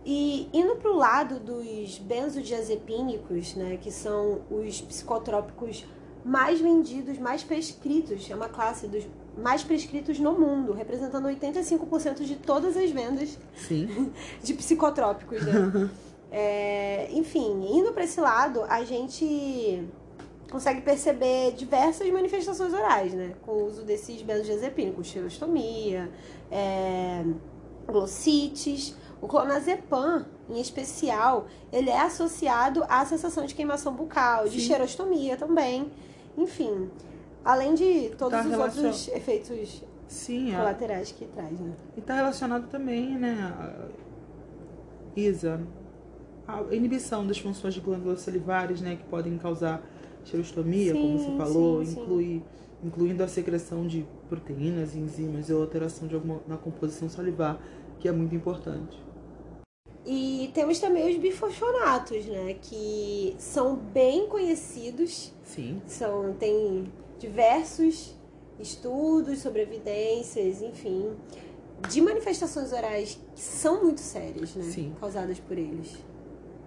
E 0.05 0.49
indo 0.51 0.75
pro 0.77 0.95
lado 0.95 1.39
dos 1.39 1.97
benzodiazepínicos, 1.99 3.55
né, 3.55 3.77
que 3.77 3.91
são 3.91 4.41
os 4.49 4.81
psicotrópicos 4.81 5.85
mais 6.25 6.59
vendidos, 6.59 7.17
mais 7.17 7.43
prescritos, 7.43 8.29
é 8.29 8.35
uma 8.35 8.49
classe 8.49 8.87
dos 8.87 9.07
mais 9.37 9.63
prescritos 9.63 10.19
no 10.19 10.33
mundo, 10.33 10.73
representando 10.73 11.27
85% 11.27 12.23
de 12.23 12.35
todas 12.35 12.77
as 12.77 12.91
vendas 12.91 13.37
Sim. 13.55 14.11
de 14.43 14.53
psicotrópicos, 14.53 15.41
né? 15.43 15.89
É, 16.35 17.09
enfim, 17.11 17.63
indo 17.77 17.91
para 17.93 18.03
esse 18.05 18.19
lado, 18.19 18.63
a 18.67 18.83
gente 18.83 19.87
consegue 20.51 20.81
perceber 20.81 21.53
diversas 21.53 22.09
manifestações 22.09 22.73
orais, 22.73 23.13
né? 23.13 23.35
Com 23.45 23.51
o 23.51 23.65
uso 23.67 23.83
desses 23.83 24.19
benzodiazepínicos, 24.23 25.05
xerostomia, 25.07 26.09
é, 26.51 27.23
glossites. 27.85 28.95
O 29.21 29.27
clonazepam, 29.27 30.25
em 30.49 30.59
especial, 30.59 31.45
ele 31.71 31.89
é 31.91 32.01
associado 32.01 32.83
à 32.89 33.05
sensação 33.05 33.45
de 33.45 33.53
queimação 33.55 33.93
bucal, 33.93 34.45
de 34.49 34.59
Sim. 34.59 34.67
xerostomia 34.67 35.37
também. 35.37 35.91
Enfim, 36.35 36.89
além 37.45 37.75
de 37.75 38.09
todos 38.17 38.39
Tá 38.39 38.43
os 38.43 38.49
relacion- 38.51 38.83
outros 38.85 39.07
efeitos 39.09 39.83
Sim, 40.07 40.53
a- 40.53 40.57
colaterais 40.57 41.11
que 41.11 41.25
traz, 41.27 41.59
né? 41.59 41.71
E 41.95 41.99
está 41.99 42.15
relacionado 42.15 42.67
também, 42.69 43.17
né, 43.17 43.35
Isa, 45.15 45.61
a 46.47 46.63
inibição 46.73 47.25
das 47.25 47.37
funções 47.37 47.73
de 47.73 47.79
glândulas 47.79 48.21
salivares, 48.21 48.81
né, 48.81 48.95
que 48.95 49.03
podem 49.03 49.37
causar 49.37 49.81
xerostomia, 50.25 50.93
como 50.93 51.17
Sim, 51.17 51.25
você 51.25 51.37
falou, 51.37 51.85
sim, 51.85 51.93
sim. 51.93 52.01
inclui, 52.01 52.43
incluindo 52.83 53.23
a 53.23 53.27
secreção 53.27 53.85
de 53.87 54.05
proteínas, 54.29 54.95
enzimas 54.95 55.49
e 55.49 55.53
alteração 55.53 56.07
de 56.07 56.15
alguma, 56.15 56.41
na 56.47 56.57
composição 56.57 57.09
salivar, 57.09 57.59
que 57.99 58.07
é 58.07 58.11
muito 58.11 58.35
importante. 58.35 58.97
E 60.05 60.51
temos 60.53 60.79
também 60.79 61.09
os 61.09 61.17
bifosfonatos, 61.17 62.25
né? 62.25 62.57
Que 62.61 63.35
são 63.37 63.77
bem 63.77 64.27
conhecidos. 64.27 65.31
Sim. 65.43 65.81
São, 65.87 66.33
tem 66.33 66.91
diversos 67.17 68.13
estudos 68.59 69.39
sobre 69.39 69.61
evidências, 69.61 70.61
enfim, 70.61 71.09
de 71.89 72.01
manifestações 72.01 72.73
orais 72.73 73.17
que 73.33 73.41
são 73.41 73.81
muito 73.83 74.01
sérias, 74.01 74.53
né? 74.55 74.63
Sim. 74.63 74.93
Causadas 74.99 75.39
por 75.39 75.57
eles. 75.57 75.97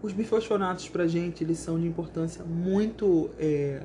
Os 0.02 0.12
bifosfonatos 0.12 0.88
pra 0.88 1.06
gente, 1.06 1.42
eles 1.42 1.58
são 1.58 1.78
de 1.78 1.86
importância 1.86 2.44
muito 2.44 3.30
é, 3.38 3.82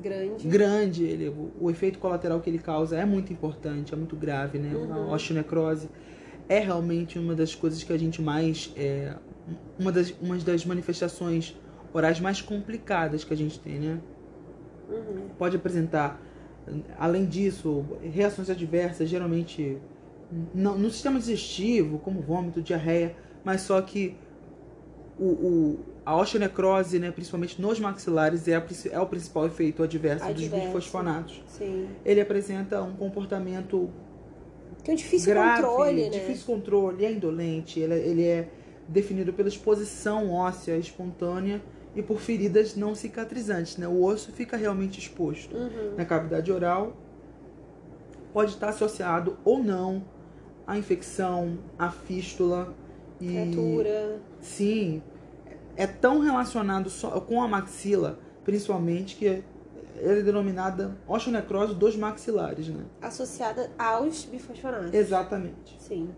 Grande. 0.00 0.48
grande. 0.48 1.04
Ele, 1.04 1.28
o, 1.28 1.52
o 1.60 1.70
efeito 1.70 1.98
colateral 1.98 2.40
que 2.40 2.50
ele 2.50 2.58
causa 2.58 2.96
é 2.96 3.04
muito 3.04 3.32
importante, 3.32 3.92
é 3.92 3.96
muito 3.96 4.16
grave, 4.16 4.58
né? 4.58 4.74
Uhum. 4.74 5.10
A 5.10 5.14
osteonecrose 5.14 5.88
é 6.48 6.58
realmente 6.58 7.18
uma 7.18 7.34
das 7.34 7.54
coisas 7.54 7.82
que 7.82 7.92
a 7.92 7.98
gente 7.98 8.20
mais... 8.20 8.72
É, 8.76 9.14
uma, 9.78 9.90
das, 9.90 10.14
uma 10.20 10.36
das 10.36 10.64
manifestações 10.64 11.56
orais 11.92 12.20
mais 12.20 12.40
complicadas 12.40 13.24
que 13.24 13.32
a 13.32 13.36
gente 13.36 13.58
tem, 13.58 13.78
né? 13.78 14.00
Uhum. 14.88 15.28
pode 15.38 15.56
apresentar, 15.56 16.20
além 16.98 17.24
disso, 17.24 17.84
reações 18.02 18.50
adversas, 18.50 19.08
geralmente 19.08 19.78
não, 20.52 20.76
no 20.76 20.90
sistema 20.90 21.18
digestivo, 21.20 21.98
como 21.98 22.20
vômito, 22.20 22.60
diarreia, 22.60 23.14
mas 23.44 23.60
só 23.60 23.80
que 23.80 24.16
o, 25.20 25.24
o- 25.24 25.78
a 26.04 26.16
osteonecrose, 26.16 26.98
né, 26.98 27.10
principalmente 27.10 27.60
nos 27.60 27.78
maxilares, 27.78 28.48
é, 28.48 28.54
a 28.56 28.64
é 28.90 28.98
o 28.98 29.06
principal 29.06 29.46
efeito 29.46 29.82
adverso, 29.82 30.24
Adverso. 30.24 30.50
dos 30.56 30.64
bifosfonatos. 30.66 31.42
Sim. 31.46 31.88
Ele 32.04 32.20
apresenta 32.20 32.82
um 32.82 32.94
comportamento 32.96 33.90
Tem 34.82 34.94
um 34.94 34.96
difícil 34.96 35.32
grave, 35.32 35.62
controle, 35.62 36.02
né? 36.04 36.08
difícil 36.08 36.46
controle, 36.46 37.04
é 37.04 37.12
indolente, 37.12 37.78
ele, 37.78 37.94
é- 37.94 37.98
ele 38.08 38.24
é 38.26 38.48
definido 38.88 39.32
pela 39.32 39.48
exposição 39.48 40.32
óssea 40.32 40.76
espontânea 40.76 41.60
e 41.94 42.02
por 42.02 42.18
feridas 42.20 42.74
não 42.74 42.94
cicatrizantes, 42.94 43.76
né? 43.76 43.86
O 43.86 44.02
osso 44.02 44.32
fica 44.32 44.56
realmente 44.56 44.98
exposto 44.98 45.54
Uhum. 45.56 45.94
na 45.96 46.04
cavidade 46.04 46.50
oral. 46.50 46.96
Pode 48.32 48.52
estar 48.52 48.68
associado 48.70 49.36
ou 49.44 49.62
não 49.62 50.02
à 50.66 50.78
infecção, 50.78 51.58
à 51.78 51.90
fístula 51.90 52.72
e 53.20 53.26
sim, 54.40 55.02
é 55.82 55.86
tão 55.86 56.20
relacionado 56.20 56.90
só 56.90 57.20
com 57.20 57.42
a 57.42 57.48
maxila, 57.48 58.18
principalmente 58.44 59.16
que 59.16 59.42
ela 60.02 60.18
é 60.18 60.22
denominada 60.22 60.96
osteonecrose 61.08 61.74
dos 61.74 61.96
maxilares, 61.96 62.68
né? 62.68 62.84
Associada 63.00 63.70
aos 63.78 64.24
bifosfonatos. 64.24 64.92
Exatamente. 64.92 65.76
Sim. 65.78 66.10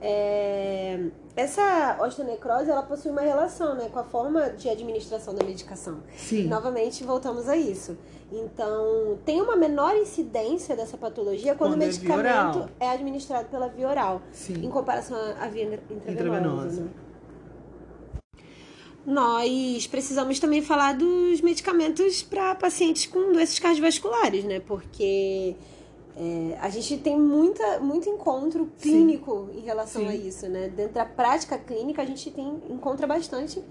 É, 0.00 0.98
Essa 1.36 1.98
osteonecrose, 2.00 2.70
ela 2.70 2.82
possui 2.82 3.10
uma 3.10 3.20
relação, 3.20 3.74
né, 3.74 3.88
com 3.92 3.98
a 3.98 4.04
forma 4.04 4.50
de 4.50 4.68
administração 4.68 5.34
da 5.34 5.44
medicação. 5.44 5.98
Sim. 6.16 6.48
Novamente, 6.48 7.04
voltamos 7.04 7.48
a 7.48 7.56
isso. 7.56 7.96
Então, 8.32 9.18
tem 9.24 9.40
uma 9.42 9.56
menor 9.56 9.94
incidência 9.96 10.74
dessa 10.76 10.96
patologia 10.96 11.54
quando, 11.54 11.72
Quando 11.72 11.80
o 11.80 11.84
é 11.84 11.86
medicamento 11.86 12.56
oral. 12.58 12.68
é 12.78 12.90
administrado 12.90 13.48
pela 13.48 13.68
via 13.68 13.88
oral, 13.88 14.22
Sim. 14.32 14.64
em 14.64 14.70
comparação 14.70 15.16
à 15.40 15.46
via 15.48 15.64
intravenosa. 15.64 16.10
Intravenosa. 16.12 16.80
né? 16.82 16.90
Nós 19.06 19.86
precisamos 19.86 20.38
também 20.38 20.60
falar 20.62 20.94
dos 20.94 21.40
medicamentos 21.40 22.22
para 22.22 22.54
pacientes 22.54 23.06
com 23.06 23.32
doenças 23.32 23.58
cardiovasculares, 23.58 24.44
né? 24.44 24.60
Porque 24.60 25.56
é, 26.16 26.58
a 26.60 26.68
gente 26.68 26.98
tem 26.98 27.18
muita, 27.18 27.80
muito 27.80 28.08
encontro 28.08 28.70
Sim. 28.76 28.90
clínico 28.90 29.48
em 29.54 29.60
relação 29.60 30.02
Sim. 30.02 30.08
a 30.08 30.14
isso, 30.14 30.48
né? 30.48 30.68
Dentro 30.68 30.94
da 30.94 31.04
prática 31.06 31.56
clínica, 31.58 32.02
a 32.02 32.04
gente 32.04 32.30
tem, 32.30 32.60
encontra 32.68 33.06
bastante 33.06 33.62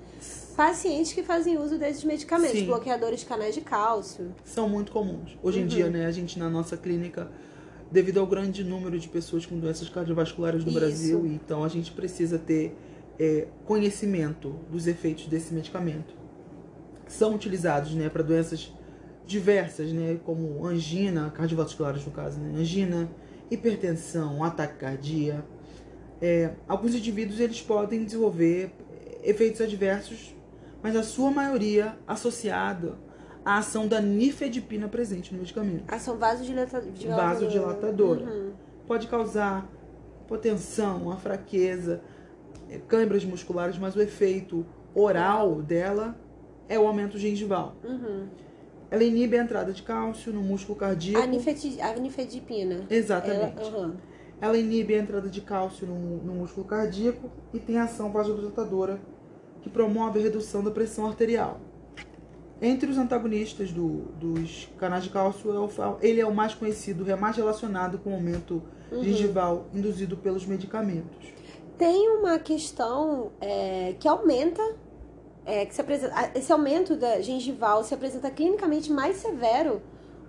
pacientes 0.57 1.13
que 1.13 1.21
fazem 1.23 1.57
uso 1.57 1.77
desses 1.77 2.03
medicamentos, 2.03 2.57
Sim. 2.59 2.65
bloqueadores 2.65 3.19
de 3.21 3.25
canais 3.27 3.53
de 3.53 3.61
cálcio. 3.61 4.33
São 4.43 4.67
muito 4.67 4.91
comuns. 4.91 5.37
Hoje 5.43 5.59
em 5.59 5.61
Uhum. 5.61 5.67
dia, 5.67 5.89
né, 5.89 6.05
a 6.07 6.11
gente 6.11 6.39
na 6.39 6.49
nossa 6.49 6.75
clínica, 6.75 7.31
devido 7.91 8.19
ao 8.19 8.25
grande 8.27 8.63
número 8.63 8.99
de 8.99 9.07
pessoas 9.07 9.45
com 9.45 9.57
doenças 9.59 9.87
cardiovasculares 9.89 10.63
no 10.65 10.71
Isso. 10.71 10.79
Brasil, 10.79 11.25
então 11.27 11.63
a 11.63 11.67
gente 11.69 11.91
precisa 11.91 12.37
ter 12.39 12.75
é, 13.19 13.47
conhecimento 13.65 14.49
dos 14.71 14.87
efeitos 14.87 15.27
desse 15.27 15.53
medicamento. 15.53 16.13
São 17.07 17.35
utilizados, 17.35 17.93
né, 17.93 18.07
para 18.07 18.23
doenças 18.23 18.73
diversas, 19.25 19.91
né, 19.91 20.19
como 20.23 20.65
angina, 20.65 21.29
cardiovasculares 21.31 22.05
no 22.05 22.11
caso, 22.11 22.39
né, 22.39 22.57
angina, 22.57 23.09
hipertensão, 23.51 24.43
ataque 24.43 24.77
cardíaco. 24.77 25.47
É, 26.21 26.51
alguns 26.67 26.95
indivíduos 26.95 27.39
eles 27.39 27.61
podem 27.61 28.03
desenvolver 28.03 28.71
efeitos 29.23 29.61
adversos, 29.61 30.35
mas 30.81 30.95
a 30.95 31.03
sua 31.03 31.29
maioria 31.29 31.97
associada 32.07 32.97
à 33.43 33.57
ação 33.57 33.87
da 33.87 33.99
nifedipina 33.99 34.87
presente 34.87 35.33
no 35.33 35.39
medicamento. 35.39 35.83
Ação 35.87 36.17
vasodilatadora. 36.17 37.15
Vasodilatadora. 37.15 38.25
Uhum. 38.25 38.53
Pode 38.87 39.07
causar 39.07 39.69
hipotensão, 40.25 41.11
a 41.11 41.17
fraqueza, 41.17 42.01
câimbras 42.77 43.25
musculares, 43.25 43.77
mas 43.77 43.95
o 43.95 44.01
efeito 44.01 44.65
oral 44.93 45.61
dela 45.61 46.15
é 46.67 46.77
o 46.77 46.85
aumento 46.87 47.17
gengival. 47.17 47.75
Uhum. 47.83 48.27
Ela 48.91 49.03
inibe 49.03 49.37
a 49.37 49.43
entrada 49.43 49.71
de 49.71 49.81
cálcio 49.83 50.31
no 50.33 50.41
músculo 50.41 50.77
cardíaco. 50.77 51.23
A, 51.23 51.27
nifedi- 51.27 51.79
a 51.81 51.93
nifedipina. 51.95 52.85
Exatamente. 52.89 53.59
Ela, 53.59 53.77
uhum. 53.87 53.93
Ela 54.41 54.57
inibe 54.57 54.95
a 54.95 54.99
entrada 54.99 55.29
de 55.29 55.41
cálcio 55.41 55.85
no, 55.85 56.17
no 56.23 56.33
músculo 56.33 56.65
cardíaco 56.65 57.29
e 57.53 57.59
tem 57.59 57.77
ação 57.77 58.11
vasodilatadora 58.11 58.99
que 59.61 59.69
promove 59.69 60.19
a 60.19 60.23
redução 60.23 60.63
da 60.63 60.71
pressão 60.71 61.05
arterial. 61.07 61.59
Entre 62.61 62.89
os 62.89 62.97
antagonistas 62.97 63.71
do- 63.71 64.05
dos 64.19 64.69
canais 64.77 65.03
de 65.03 65.09
cálcio, 65.09 65.49
é 65.51 66.07
ele 66.07 66.19
é 66.21 66.25
o 66.25 66.33
mais 66.33 66.53
conhecido, 66.53 67.09
é 67.09 67.15
mais 67.15 67.35
relacionado 67.37 67.97
com 67.99 68.11
o 68.11 68.13
aumento 68.13 68.61
Uhum. 68.91 69.03
gengival 69.03 69.67
induzido 69.73 70.17
pelos 70.17 70.45
medicamentos. 70.45 71.33
Tem 71.79 72.09
uma 72.09 72.37
questão 72.37 73.31
é, 73.39 73.95
que 73.97 74.05
aumenta, 74.05 74.61
é, 75.45 75.65
que 75.65 75.73
se 75.73 75.79
apresenta, 75.79 76.13
a- 76.13 76.29
esse 76.37 76.51
aumento 76.51 76.93
da 76.97 77.21
gengival 77.21 77.85
se 77.85 77.93
apresenta 77.93 78.29
clinicamente 78.29 78.91
mais 78.91 79.15
severo 79.15 79.81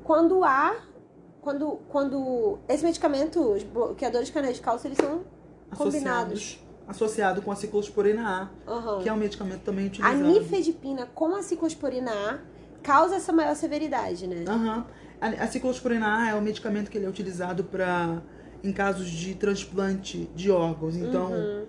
quando 0.05 0.45
há, 0.45 0.77
quando, 1.43 1.81
quando 1.89 2.59
esse 2.69 2.85
medicamento, 2.85 3.41
os 3.41 3.65
bloqueadores 3.65 4.29
de 4.29 4.33
canais 4.33 4.55
de 4.57 4.63
cálcio, 4.63 4.87
eles 4.87 4.99
são 4.99 5.25
combinados. 5.77 5.81
Associados, 6.35 6.59
associado 6.87 7.43
com 7.43 7.51
a 7.51 7.57
ciclosporina 7.57 8.49
A, 8.67 8.71
Aham. 8.71 9.03
que 9.03 9.09
é 9.09 9.13
um 9.13 9.17
medicamento 9.17 9.63
também 9.63 9.87
A 9.87 9.89
utilizado. 9.89 10.23
nifedipina 10.23 11.07
com 11.13 11.35
a 11.35 11.43
ciclosporina 11.43 12.13
A 12.13 12.39
causa 12.81 13.17
essa 13.17 13.33
maior 13.33 13.57
severidade, 13.57 14.29
né? 14.29 14.45
Aham. 14.49 14.87
A, 15.21 15.27
a 15.27 15.47
ciclosporina 15.49 16.17
A 16.17 16.31
é 16.31 16.35
o 16.37 16.41
medicamento 16.41 16.89
que 16.93 16.97
ele 16.97 17.07
é 17.07 17.09
utilizado 17.09 17.65
para 17.65 18.23
em 18.63 18.73
casos 18.73 19.09
de 19.11 19.35
transplante 19.35 20.29
de 20.35 20.51
órgãos. 20.51 20.97
Então, 20.97 21.31
Uhum. 21.33 21.67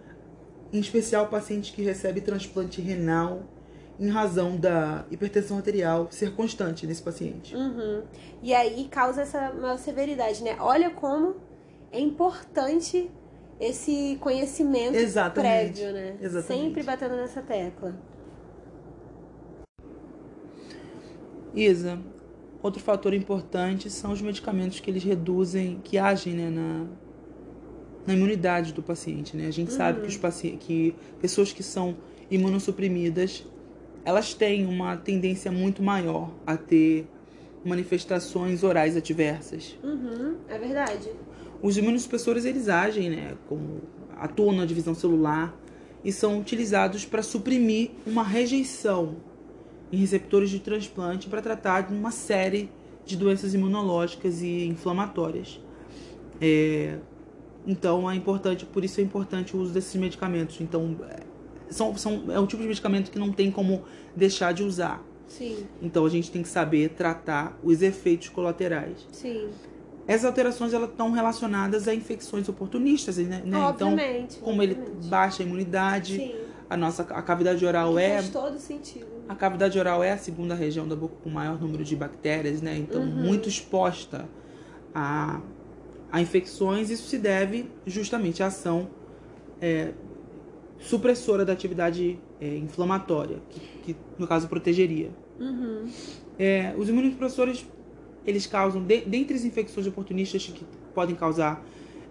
em 0.73 0.79
especial 0.79 1.27
pacientes 1.27 1.71
que 1.71 1.81
recebem 1.81 2.21
transplante 2.23 2.81
renal 2.81 3.43
em 3.99 4.09
razão 4.09 4.57
da 4.57 5.05
hipertensão 5.11 5.57
arterial 5.57 6.07
ser 6.09 6.33
constante 6.33 6.87
nesse 6.87 7.03
paciente. 7.03 7.55
Uhum. 7.55 8.03
E 8.41 8.53
aí 8.53 8.87
causa 8.89 9.21
essa 9.21 9.51
maior 9.53 9.77
severidade, 9.77 10.43
né? 10.43 10.57
Olha 10.59 10.89
como 10.89 11.35
é 11.91 11.99
importante 11.99 13.11
esse 13.59 14.17
conhecimento 14.19 14.95
Exatamente. 14.95 15.73
prévio, 15.81 15.93
né? 15.93 16.17
Exatamente. 16.19 16.63
Sempre 16.63 16.83
batendo 16.83 17.15
nessa 17.15 17.41
tecla. 17.41 17.93
Isa, 21.53 21.99
outro 22.61 22.81
fator 22.81 23.13
importante 23.13 23.89
são 23.89 24.11
os 24.11 24.21
medicamentos 24.21 24.79
que 24.79 24.89
eles 24.89 25.03
reduzem, 25.03 25.79
que 25.83 25.97
agem 25.97 26.33
né, 26.33 26.49
na, 26.49 26.85
na 28.05 28.13
imunidade 28.13 28.73
do 28.73 28.83
paciente. 28.83 29.35
Né? 29.35 29.47
A 29.47 29.51
gente 29.51 29.73
sabe 29.73 30.01
que, 30.01 30.07
os 30.07 30.17
paci 30.17 30.57
que 30.59 30.95
pessoas 31.19 31.51
que 31.51 31.63
são 31.63 31.97
imunossuprimidas, 32.29 33.45
elas 34.05 34.33
têm 34.33 34.65
uma 34.65 34.95
tendência 34.97 35.51
muito 35.51 35.81
maior 35.81 36.31
a 36.45 36.55
ter 36.55 37.07
manifestações 37.63 38.63
orais 38.63 38.95
adversas. 38.95 39.77
Uhum, 39.83 40.37
é 40.47 40.57
verdade. 40.57 41.09
Os 41.61 41.77
imunossupressores 41.77 42.45
eles 42.45 42.69
agem, 42.69 43.09
né, 43.09 43.35
como 43.47 43.81
atuam 44.17 44.53
na 44.53 44.65
divisão 44.65 44.95
celular 44.95 45.55
e 46.03 46.11
são 46.11 46.39
utilizados 46.39 47.05
para 47.05 47.21
suprimir 47.21 47.91
uma 48.05 48.23
rejeição 48.23 49.17
em 49.91 49.97
receptores 49.97 50.49
de 50.49 50.59
transplante 50.59 51.27
para 51.27 51.41
tratar 51.41 51.81
de 51.81 51.93
uma 51.93 52.11
série 52.11 52.69
de 53.05 53.17
doenças 53.17 53.53
imunológicas 53.53 54.41
e 54.41 54.65
inflamatórias. 54.65 55.59
É, 56.39 56.97
então 57.65 58.09
é 58.09 58.15
importante, 58.15 58.65
por 58.65 58.83
isso 58.83 58.99
é 58.99 59.03
importante 59.03 59.55
o 59.55 59.59
uso 59.59 59.73
desses 59.73 59.95
medicamentos. 59.95 60.59
Então 60.61 60.95
é, 61.09 61.19
são, 61.69 61.95
são, 61.97 62.23
é 62.29 62.39
um 62.39 62.45
tipo 62.45 62.61
de 62.61 62.67
medicamento 62.67 63.11
que 63.11 63.19
não 63.19 63.31
tem 63.31 63.51
como 63.51 63.83
deixar 64.15 64.53
de 64.53 64.63
usar. 64.63 65.03
Sim, 65.27 65.65
Então 65.81 66.05
a 66.05 66.09
gente 66.09 66.29
tem 66.29 66.41
que 66.43 66.49
saber 66.49 66.89
tratar 66.89 67.57
os 67.63 67.81
efeitos 67.81 68.29
colaterais. 68.29 69.07
sim. 69.11 69.49
Essas 70.07 70.25
alterações 70.25 70.73
elas 70.73 70.89
estão 70.89 71.11
relacionadas 71.11 71.87
a 71.87 71.93
infecções 71.93 72.49
oportunistas, 72.49 73.17
né? 73.17 73.43
Então, 73.45 73.61
Obviamente. 73.61 74.39
como 74.39 74.61
ele 74.61 74.73
obviamente. 74.73 75.07
baixa 75.07 75.43
a 75.43 75.45
imunidade, 75.45 76.17
Sim. 76.17 76.33
A 76.71 76.77
nossa 76.77 77.03
a 77.03 77.21
cavidade 77.21 77.65
oral 77.65 77.99
é 77.99 78.13
Faz 78.13 78.29
todo 78.29 78.57
sentido. 78.57 79.05
a 79.27 79.35
cavidade 79.35 79.77
oral 79.77 80.01
é 80.01 80.11
a 80.13 80.17
segunda 80.17 80.55
região 80.55 80.87
da 80.87 80.95
boca 80.95 81.15
com 81.21 81.29
maior 81.29 81.59
número 81.59 81.83
de 81.83 81.95
bactérias, 81.97 82.61
né? 82.61 82.77
Então, 82.77 83.01
Uhum. 83.01 83.07
muito 83.25 83.49
exposta 83.49 84.25
a, 84.95 85.41
a 86.09 86.21
infecções. 86.21 86.89
Isso 86.89 87.07
se 87.09 87.17
deve 87.17 87.69
justamente 87.85 88.41
à 88.41 88.47
ação 88.47 88.87
é, 89.61 89.91
supressora 90.79 91.43
da 91.43 91.51
atividade 91.51 92.17
é, 92.39 92.55
inflamatória, 92.55 93.39
que, 93.49 93.59
que, 93.83 93.95
no 94.17 94.25
caso 94.25 94.47
protegeria. 94.47 95.11
Uhum. 95.39 95.89
É, 96.39 96.73
os 96.77 96.87
imunossupressores 96.87 97.65
eles 98.25 98.47
causam, 98.47 98.81
de, 98.81 99.01
dentre 99.01 99.35
as 99.35 99.43
infecções 99.43 99.85
oportunistas 99.87 100.45
que 100.47 100.63
podem 100.95 101.15
causar, 101.15 101.63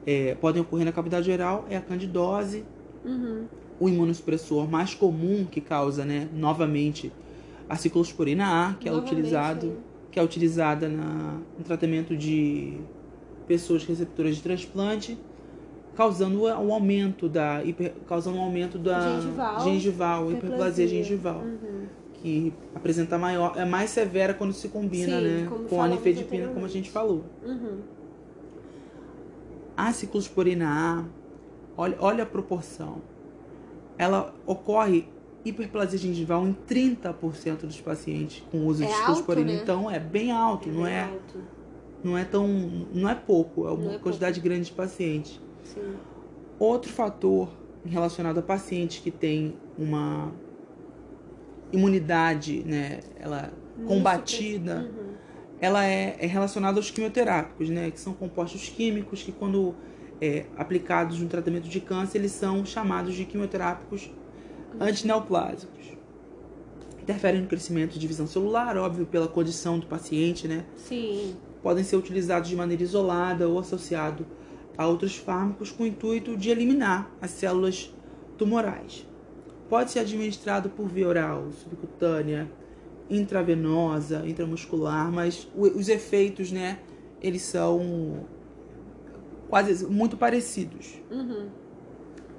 é, 0.07 0.35
podem 0.35 0.61
ocorrer 0.61 0.85
na 0.85 0.93
cavidade 0.93 1.25
geral, 1.27 1.65
é 1.71 1.77
a 1.79 1.81
candidose, 1.81 2.63
Uhum. 3.03 3.47
O 3.81 3.89
imunossupressor 3.89 4.69
mais 4.71 4.95
comum 4.95 5.47
que 5.51 5.61
causa, 5.61 6.05
né, 6.05 6.29
novamente, 6.35 7.11
a 7.69 7.77
ciclosporina 7.77 8.45
A, 8.69 8.75
que 8.75 8.87
é 8.89 8.93
Novamente, 8.93 9.13
utilizado, 9.15 9.67
hein? 9.67 9.77
que 10.13 10.21
é 10.21 10.23
utilizada 10.23 10.89
na, 10.89 11.39
no 11.57 11.65
tratamento 11.65 12.15
de 12.17 12.79
pessoas 13.49 13.85
receptoras 13.85 14.37
de 14.37 14.43
transplante, 14.43 15.19
causando 15.97 16.43
um 16.45 16.73
aumento 16.73 17.29
da 17.29 17.65
hiper, 17.65 17.95
causando 18.07 18.37
um 18.37 18.43
aumento 18.43 18.79
da 18.79 19.01
Gengival, 19.21 19.61
gengival 19.61 20.33
hiperplasia 20.33 20.87
gengival, 20.87 21.41
Uhum. 21.41 21.87
que 22.15 22.53
apresenta 22.75 23.17
maior, 23.19 23.55
é 23.57 23.65
mais 23.65 23.91
severa 23.91 24.35
quando 24.35 24.53
se 24.53 24.69
combina, 24.69 25.19
Sim, 25.19 25.25
né, 25.25 25.49
com 25.49 25.65
a 25.65 25.69
falamos 25.69 25.97
nifedipina, 25.97 26.49
como 26.49 26.67
a 26.67 26.69
gente 26.69 26.91
falou. 26.91 27.25
Uhum. 27.45 27.79
A 29.77 29.93
ciclosporina 29.93 30.67
A, 30.69 31.05
olha, 31.77 31.97
olha 32.01 32.23
a 32.25 32.27
proporção. 32.27 33.01
Ela 34.03 34.35
ocorre 34.47 35.07
hiperplasia 35.45 35.99
gengival 35.99 36.47
em 36.47 36.55
30% 36.69 37.67
dos 37.67 37.81
pacientes 37.81 38.43
com 38.51 38.67
uso 38.67 38.83
É 38.83 38.87
de 38.87 38.93
alto, 38.93 39.05
ciclosporina. 39.07 39.53
né? 39.53 39.61
Então 39.63 39.91
é 39.91 39.99
bem 39.99 40.33
alto, 40.33 40.69
não 40.71 40.85
bem 40.85 40.93
é, 40.95 41.03
alto. 41.03 41.39
não 42.03 42.17
é 42.17 42.25
tão, 42.25 42.49
não 42.95 43.09
é 43.09 43.15
pouco, 43.15 43.67
é 43.69 43.71
uma 43.73 43.93
é 43.95 43.99
quantidade 43.99 44.41
grande 44.41 44.67
de 44.67 44.73
pacientes. 44.73 45.39
Sim. 45.65 45.95
Outro 46.59 46.91
fator 46.91 47.49
relacionado 47.85 48.39
a 48.39 48.43
pacientes 48.43 49.01
que 49.03 49.11
têm 49.11 49.55
uma 49.79 50.33
imunidade, 51.73 52.63
né, 52.67 53.01
ela 53.19 53.53
combatida, 53.87 54.91
Uhum. 54.91 55.15
ela 55.61 55.85
é, 55.85 56.17
é 56.19 56.27
relacionada 56.27 56.79
aos 56.79 56.91
quimioterápicos, 56.91 57.71
né? 57.71 57.91
Que 57.91 57.99
são 58.01 58.13
compostos 58.13 58.69
químicos 58.69 59.23
que, 59.23 59.33
quando 59.33 59.75
é, 60.21 60.47
aplicados 60.57 61.19
no 61.21 61.29
tratamento 61.29 61.69
de 61.69 61.81
câncer, 61.81 62.19
eles 62.19 62.33
são 62.33 62.65
chamados 62.65 63.15
de 63.15 63.25
quimioterápicos 63.25 64.11
antineoplásicos. 64.79 65.97
Interferem 67.01 67.41
no 67.41 67.49
crescimento 67.49 67.95
de 67.95 67.99
divisão 67.99 68.27
celular, 68.27 68.77
óbvio, 68.77 69.07
pela 69.07 69.27
condição 69.27 69.79
do 69.79 69.87
paciente, 69.87 70.47
né? 70.47 70.65
Sim. 70.77 71.35
Podem 71.63 71.83
ser 71.83 71.97
utilizados 71.97 72.49
de 72.49 72.57
maneira 72.57 72.83
isolada 72.83 73.49
ou 73.49 73.59
associado 73.59 74.27
a 74.77 74.87
outros 74.87 75.17
fármacos 75.17 75.71
com 75.71 75.83
o 75.83 75.87
intuito 75.87 76.37
de 76.37 76.51
eliminar 76.51 77.11
as 77.21 77.31
células 77.31 77.93
tumorais. 78.39 79.07
Pode 79.69 79.91
ser 79.91 80.01
administrado 80.01 80.71
por 80.71 80.89
via 80.89 81.07
oral, 81.07 81.51
subcutânea, 81.53 82.51
intravenosa, 83.09 84.27
intramuscular, 84.27 85.11
mas 85.11 85.49
os 85.55 85.89
efeitos, 85.89 86.53
né, 86.53 86.79
eles 87.21 87.43
são 87.43 88.25
quase 89.51 89.85
muito 89.85 90.17
parecidos. 90.17 90.95
Uhum. 91.11 91.49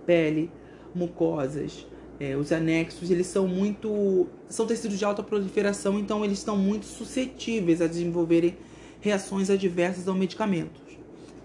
Pele, 0.06 0.50
mucosas, 0.95 1.86
é, 2.19 2.36
os 2.36 2.52
anexos, 2.52 3.12
eles 3.12 3.28
são 3.28 3.47
muito. 3.47 4.28
são 4.47 4.65
tecidos 4.65 4.97
de 4.97 5.04
alta 5.04 5.21
proliferação, 5.21 6.00
então 6.00 6.24
eles 6.24 6.39
estão 6.39 6.58
muito 6.58 6.86
suscetíveis 6.86 7.82
a 7.82 7.88
desenvolverem 7.88 8.58
reações 9.02 9.50
adversas 9.50 10.08
ao 10.08 10.15
medicamentos. 10.15 10.82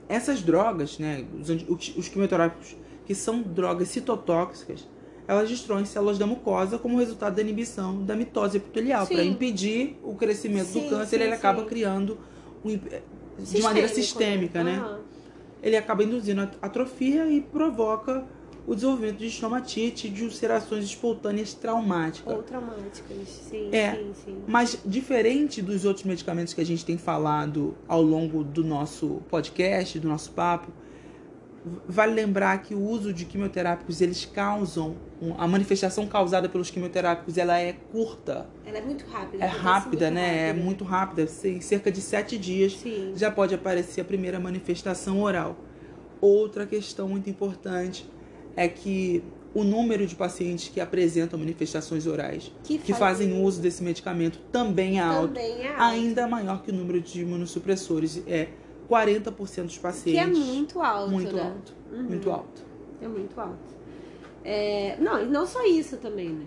Essas 0.09 0.41
drogas, 0.41 0.99
né, 0.99 1.27
os, 1.39 1.51
os 1.51 1.97
os 1.97 2.09
quimioterápicos, 2.09 2.77
que 3.05 3.15
são 3.15 3.43
drogas 3.43 3.89
citotóxicas, 3.89 4.87
elas 5.27 5.49
destroem 5.49 5.85
células 5.85 6.19
da 6.19 6.27
mucosa 6.27 6.79
como 6.79 6.99
resultado 6.99 7.35
da 7.35 7.43
inibição 7.43 8.05
da 8.05 8.15
mitose 8.15 8.59
epitelial. 8.59 9.07
Para 9.07 9.25
impedir 9.25 9.99
o 10.03 10.15
crescimento 10.15 10.69
Sim, 10.69 10.85
do 10.85 10.91
câncer, 10.91 11.19
sim, 11.19 11.25
ele 11.25 11.35
acaba 11.35 11.63
sim. 11.63 11.69
criando 11.69 12.19
um 12.65 12.79
de 13.43 13.63
maneira 13.63 13.89
sistêmica, 13.89 14.63
né? 14.63 14.77
Aham. 14.77 15.16
Ele 15.63 15.77
acaba 15.77 16.03
induzindo 16.05 16.49
atrofia 16.63 17.27
e 17.31 17.41
provoca 17.41 18.25
o 18.67 18.75
desenvolvimento 18.75 19.19
de 19.19 19.27
estomatite 19.29 20.09
de 20.09 20.25
ulcerações 20.25 20.85
espontâneas 20.85 21.55
traumáticas. 21.55 22.35
Ou 22.35 22.43
traumáticas. 22.43 23.29
Sim, 23.29 23.69
É. 23.71 23.93
sim, 23.95 24.13
sim. 24.25 24.43
Mas 24.47 24.79
diferente 24.85 25.63
dos 25.63 25.85
outros 25.85 26.05
medicamentos 26.05 26.53
que 26.53 26.61
a 26.61 26.67
gente 26.67 26.85
tem 26.85 26.99
falado 26.99 27.77
ao 27.87 28.03
longo 28.03 28.43
do 28.43 28.65
nosso 28.65 29.23
podcast, 29.29 29.99
do 30.01 30.09
nosso 30.09 30.33
papo, 30.33 30.73
vale 31.89 32.15
lembrar 32.15 32.63
que 32.63 32.75
o 32.75 32.81
uso 32.81 33.13
de 33.13 33.25
quimioterápicos 33.25 34.01
eles 34.01 34.25
causam 34.25 34.97
a 35.39 35.49
manifestação 35.49 36.07
causada 36.07 36.49
pelos 36.49 36.71
quimioterápicos 36.71 37.37
ela 37.39 37.59
é 37.59 37.73
curta, 37.73 38.47
Ela 38.65 38.79
é 38.79 38.83
muito 38.83 39.05
rápida. 39.07 39.43
é 39.43 39.47
acontece 39.49 39.65
rápida, 39.65 40.05
muito 40.07 40.15
né? 40.15 40.49
É 40.49 40.53
muito 40.53 40.85
rápida. 40.85 41.29
Em 41.45 41.61
cerca 41.61 41.91
de 41.91 42.01
sete 42.01 42.39
dias 42.39 42.77
Sim. 42.77 43.13
já 43.17 43.31
pode 43.31 43.55
aparecer 43.55 44.01
a 44.01 44.05
primeira 44.05 44.39
manifestação 44.39 45.21
oral. 45.23 45.57
Outra 46.21 46.67
questão 46.67 47.09
muito 47.09 47.29
importante 47.29 48.09
é 48.57 48.69
que 48.69 49.23
o 49.55 49.65
número 49.65 50.07
de 50.07 50.15
pacientes 50.15 50.69
que 50.69 50.81
apresentam 50.81 51.39
manifestações 51.39 52.07
orais 52.07 52.53
Que, 52.63 52.77
que 52.79 52.93
faz- 52.93 53.19
fazem 53.19 53.43
uso 53.43 53.61
desse 53.61 53.83
medicamento 53.83 54.39
também 54.53 54.99
é 54.99 55.03
alto, 55.03 55.29
Também 55.29 55.63
é 55.63 55.69
alto. 55.69 55.81
ainda 55.83 56.27
maior 56.29 56.63
que 56.63 56.71
o 56.71 56.75
número 56.75 57.01
de 57.01 57.23
imunossupressores. 57.23 58.23
É 58.27 58.49
40% 58.89 59.65
dos 59.65 59.75
Que 59.77 59.81
pacientes. 59.81 60.21
é 60.23 60.27
muito 60.27 60.81
alto, 60.81 61.11
muito 61.11 61.35
né? 61.37 61.43
alto. 61.43 61.75
Uhum. 61.93 62.03
Muito 62.05 62.31
alto. 62.31 62.63
É 63.01 63.09
muito 63.09 63.41
alto. 63.41 63.77
É, 64.45 64.97
não, 65.01 65.21
e 65.23 65.27
não 65.27 65.47
só 65.47 65.65
isso 65.67 65.97
também, 65.97 66.29
né? 66.31 66.47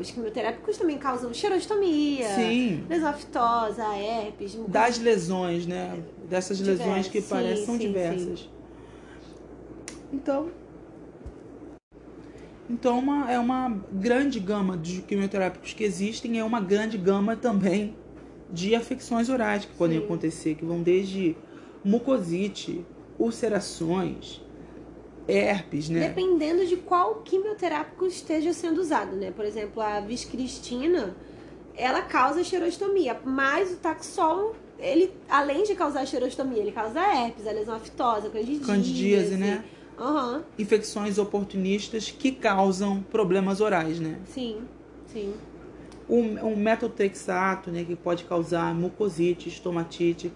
Os 0.00 0.10
quimioterápicos 0.12 0.76
também 0.76 0.96
causam 0.96 1.34
xerostomia, 1.34 2.28
Sim. 2.28 2.84
lesão 2.88 3.08
aftosa, 3.08 3.82
herpes, 3.96 4.54
mucosa- 4.54 4.72
Das 4.72 4.98
lesões, 4.98 5.66
né? 5.66 6.00
Dessas 6.28 6.58
Diversas, 6.58 6.86
lesões 6.86 7.08
que 7.08 7.20
sim, 7.20 7.28
parecem 7.28 7.64
são 7.66 7.74
sim, 7.74 7.80
diversas. 7.80 8.48
Então. 10.12 10.50
Então 12.68 12.98
uma, 12.98 13.30
é 13.30 13.38
uma 13.38 13.80
grande 13.92 14.38
gama 14.38 14.76
de 14.76 15.00
quimioterápicos 15.02 15.72
que 15.72 15.82
existem, 15.82 16.38
é 16.38 16.44
uma 16.44 16.60
grande 16.60 16.96
gama 16.98 17.34
também 17.36 17.96
de 18.50 18.74
afecções 18.74 19.28
orais 19.28 19.64
que 19.64 19.72
podem 19.74 19.98
Sim. 19.98 20.04
acontecer, 20.04 20.54
que 20.54 20.64
vão 20.64 20.82
desde 20.82 21.36
mucosite, 21.84 22.84
ulcerações, 23.18 24.40
herpes, 25.28 25.88
né? 25.88 26.08
Dependendo 26.08 26.66
de 26.66 26.76
qual 26.76 27.16
quimioterápico 27.16 28.06
esteja 28.06 28.52
sendo 28.52 28.80
usado, 28.80 29.16
né? 29.16 29.30
Por 29.30 29.44
exemplo, 29.44 29.82
a 29.82 30.00
viscristina, 30.00 31.16
ela 31.76 32.02
causa 32.02 32.44
xerostomia, 32.44 33.20
mas 33.24 33.72
o 33.72 33.76
taxol, 33.76 34.54
ele, 34.78 35.12
além 35.28 35.64
de 35.64 35.74
causar 35.74 36.06
xerostomia, 36.06 36.60
ele 36.60 36.72
causa 36.72 37.00
herpes, 37.00 37.46
a 37.46 37.52
lesão 37.52 37.74
aftosa, 37.74 38.30
candidíase. 38.30 38.66
Candidíase, 38.66 39.36
né? 39.36 39.64
Aham, 39.98 40.44
Infecções 40.58 41.16
oportunistas 41.18 42.10
que 42.10 42.30
causam 42.30 43.02
problemas 43.02 43.60
orais, 43.60 43.98
né? 43.98 44.18
sim, 44.26 44.60
sim. 45.06 45.32
O, 46.08 46.20
o 46.20 46.56
metotrexato, 46.56 47.70
né, 47.70 47.84
que 47.84 47.96
pode 47.96 48.24
causar 48.24 48.74
mucosite, 48.74 49.48
estomatite. 49.48 50.32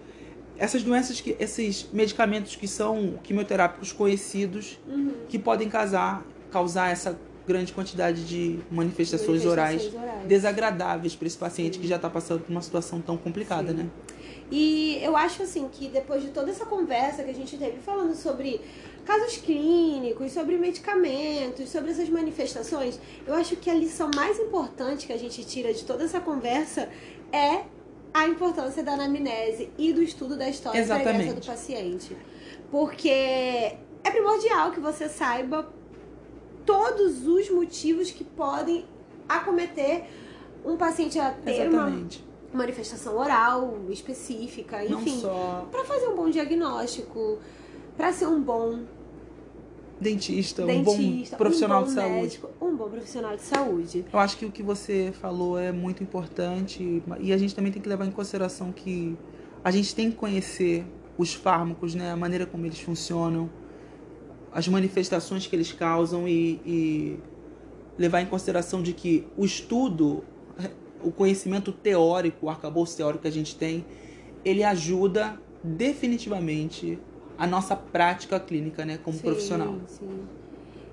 Essas 0.57 0.83
doenças, 0.83 1.21
que, 1.21 1.35
esses 1.39 1.87
medicamentos 1.91 2.55
que 2.55 2.67
são 2.67 3.19
quimioterápicos 3.23 3.91
conhecidos, 3.91 4.79
Uhum. 4.87 5.13
que 5.29 5.39
podem 5.39 5.69
causar, 5.69 6.23
causar 6.51 6.91
essa 6.91 7.17
grande 7.51 7.73
quantidade 7.73 8.25
de 8.25 8.59
manifestações, 8.71 9.45
orais 9.45 9.83
Manifestações 9.83 10.09
orais. 10.09 10.27
desagradáveis 10.27 11.15
para 11.15 11.27
esse 11.27 11.37
paciente 11.37 11.79
que 11.79 11.87
já 11.87 11.97
está 11.97 12.09
passando 12.09 12.41
por 12.41 12.51
uma 12.51 12.61
situação 12.61 13.01
tão 13.01 13.17
complicada, 13.17 13.71
Sim. 13.71 13.77
né? 13.77 13.89
E 14.51 14.99
eu 15.01 15.15
acho 15.15 15.43
assim 15.43 15.69
que 15.71 15.87
depois 15.87 16.21
de 16.21 16.29
toda 16.29 16.51
essa 16.51 16.65
conversa 16.65 17.23
que 17.23 17.29
a 17.29 17.33
gente 17.33 17.57
teve 17.57 17.79
falando 17.79 18.13
sobre 18.13 18.59
casos 19.05 19.37
clínicos, 19.37 20.33
sobre 20.33 20.57
medicamentos, 20.57 21.69
sobre 21.69 21.91
essas 21.91 22.09
manifestações, 22.09 22.99
eu 23.25 23.33
acho 23.33 23.55
que 23.55 23.69
a 23.69 23.73
lição 23.73 24.11
mais 24.13 24.37
importante 24.39 25.07
que 25.07 25.13
a 25.13 25.17
gente 25.17 25.45
tira 25.45 25.73
de 25.73 25.85
toda 25.85 26.03
essa 26.03 26.19
conversa 26.19 26.89
é 27.31 27.63
a 28.13 28.27
importância 28.27 28.83
da 28.83 28.93
anamnese 28.93 29.69
e 29.77 29.93
do 29.93 30.03
estudo 30.03 30.35
da 30.35 30.49
história 30.49 30.83
pregressa 30.83 31.01
Exatamente. 31.01 31.39
do 31.39 31.45
paciente. 31.45 32.17
Porque 32.69 33.09
é 33.09 34.11
primordial 34.11 34.71
que 34.71 34.79
você 34.79 35.07
saiba 35.07 35.71
todos 36.65 37.25
os 37.25 37.49
motivos 37.49 38.11
que 38.11 38.23
podem 38.23 38.85
acometer 39.27 40.05
um 40.65 40.77
paciente 40.77 41.19
a 41.19 41.31
ter 41.31 41.69
uma 41.69 41.87
Exatamente. 41.87 42.25
manifestação 42.53 43.17
oral 43.17 43.79
específica, 43.89 44.83
enfim, 44.85 45.21
Pra 45.71 45.83
fazer 45.85 46.07
um 46.07 46.15
bom 46.15 46.29
diagnóstico, 46.29 47.39
pra 47.97 48.11
ser 48.13 48.27
um 48.27 48.41
bom 48.41 48.79
dentista, 49.99 50.63
um 50.63 50.67
dentista, 50.67 51.35
bom 51.35 51.43
profissional 51.43 51.81
um 51.81 51.83
bom 51.83 51.89
de 51.89 51.93
saúde. 51.95 52.15
médico, 52.15 52.49
um 52.59 52.75
bom 52.75 52.89
profissional 52.89 53.35
de 53.35 53.41
saúde. 53.43 54.05
Eu 54.11 54.19
acho 54.19 54.37
que 54.37 54.45
o 54.45 54.51
que 54.51 54.63
você 54.63 55.11
falou 55.21 55.57
é 55.59 55.71
muito 55.71 56.01
importante 56.03 57.03
e 57.19 57.31
a 57.31 57.37
gente 57.37 57.53
também 57.53 57.71
tem 57.71 57.81
que 57.81 57.87
levar 57.87 58.05
em 58.05 58.11
consideração 58.11 58.71
que 58.71 59.15
a 59.63 59.69
gente 59.69 59.93
tem 59.93 60.09
que 60.09 60.17
conhecer 60.17 60.83
os 61.17 61.33
fármacos, 61.33 61.93
né, 61.93 62.11
a 62.11 62.17
maneira 62.17 62.45
como 62.47 62.65
eles 62.65 62.79
funcionam, 62.79 63.49
as 64.53 64.67
manifestações 64.67 65.47
que 65.47 65.55
eles 65.55 65.71
causam 65.71 66.27
e, 66.27 66.61
e 66.65 67.19
levar 67.97 68.21
em 68.21 68.25
consideração 68.25 68.81
de 68.81 68.93
que 68.93 69.27
o 69.37 69.45
estudo, 69.45 70.23
o 71.03 71.11
conhecimento 71.11 71.71
teórico, 71.71 72.47
o 72.47 72.49
arcabouço 72.49 72.97
teórico 72.97 73.21
que 73.21 73.27
a 73.27 73.31
gente 73.31 73.55
tem, 73.55 73.85
ele 74.43 74.63
ajuda 74.63 75.39
definitivamente 75.63 76.99
a 77.37 77.47
nossa 77.47 77.75
prática 77.75 78.39
clínica, 78.39 78.85
né, 78.85 78.99
como 79.03 79.17
Sim, 79.17 79.23
profissional. 79.23 79.79
Sim. 79.87 80.21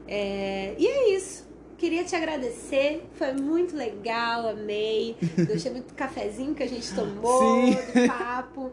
É, 0.07 0.75
e 0.79 0.87
é 0.87 1.15
isso. 1.15 1.47
Queria 1.77 2.03
te 2.03 2.17
agradecer, 2.17 3.07
foi 3.13 3.33
muito 3.35 3.77
legal, 3.77 4.49
amei. 4.49 5.17
Gostei 5.47 5.71
muito 5.71 5.89
do 5.89 5.95
cafezinho 5.95 6.55
que 6.55 6.63
a 6.63 6.69
gente 6.69 6.93
tomou, 6.95 7.67
Sim. 7.67 7.73
do 7.73 8.09
papo. 8.09 8.73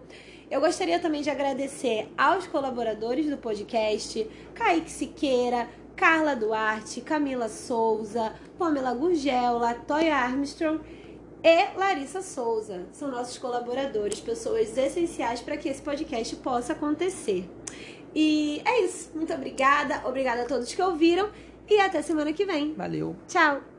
Eu 0.50 0.62
gostaria 0.62 1.00
também 1.00 1.22
de 1.22 1.30
agradecer 1.30 2.08
aos 2.18 2.46
colaboradores 2.48 3.30
do 3.30 3.38
podcast, 3.38 4.30
Kaique 4.54 4.92
Siqueira, 4.92 5.68
Carla 5.96 6.36
Duarte, 6.36 7.02
Camila 7.02 7.50
Souza, 7.50 8.34
Pamela 8.58 8.94
Gurgel, 8.94 9.58
Latoya 9.58 10.16
Armstrong 10.16 10.80
e 11.44 11.78
Larissa 11.78 12.22
Souza. 12.22 12.86
São 12.92 13.10
nossos 13.10 13.38
colaboradores, 13.38 14.20
pessoas 14.20 14.78
essenciais 14.78 15.42
para 15.42 15.58
que 15.58 15.70
esse 15.70 15.82
podcast 15.82 16.36
possa 16.38 16.74
acontecer. 16.74 17.50
E 18.14 18.62
é 18.66 18.82
isso. 18.82 19.12
Muito 19.14 19.34
obrigada. 19.34 20.02
Obrigada 20.08 20.44
a 20.44 20.46
todos 20.46 20.74
que 20.74 20.82
ouviram. 20.82 21.30
E 21.68 21.80
até 21.80 22.02
semana 22.02 22.32
que 22.32 22.46
vem. 22.46 22.74
Valeu. 22.74 23.16
Tchau! 23.28 23.75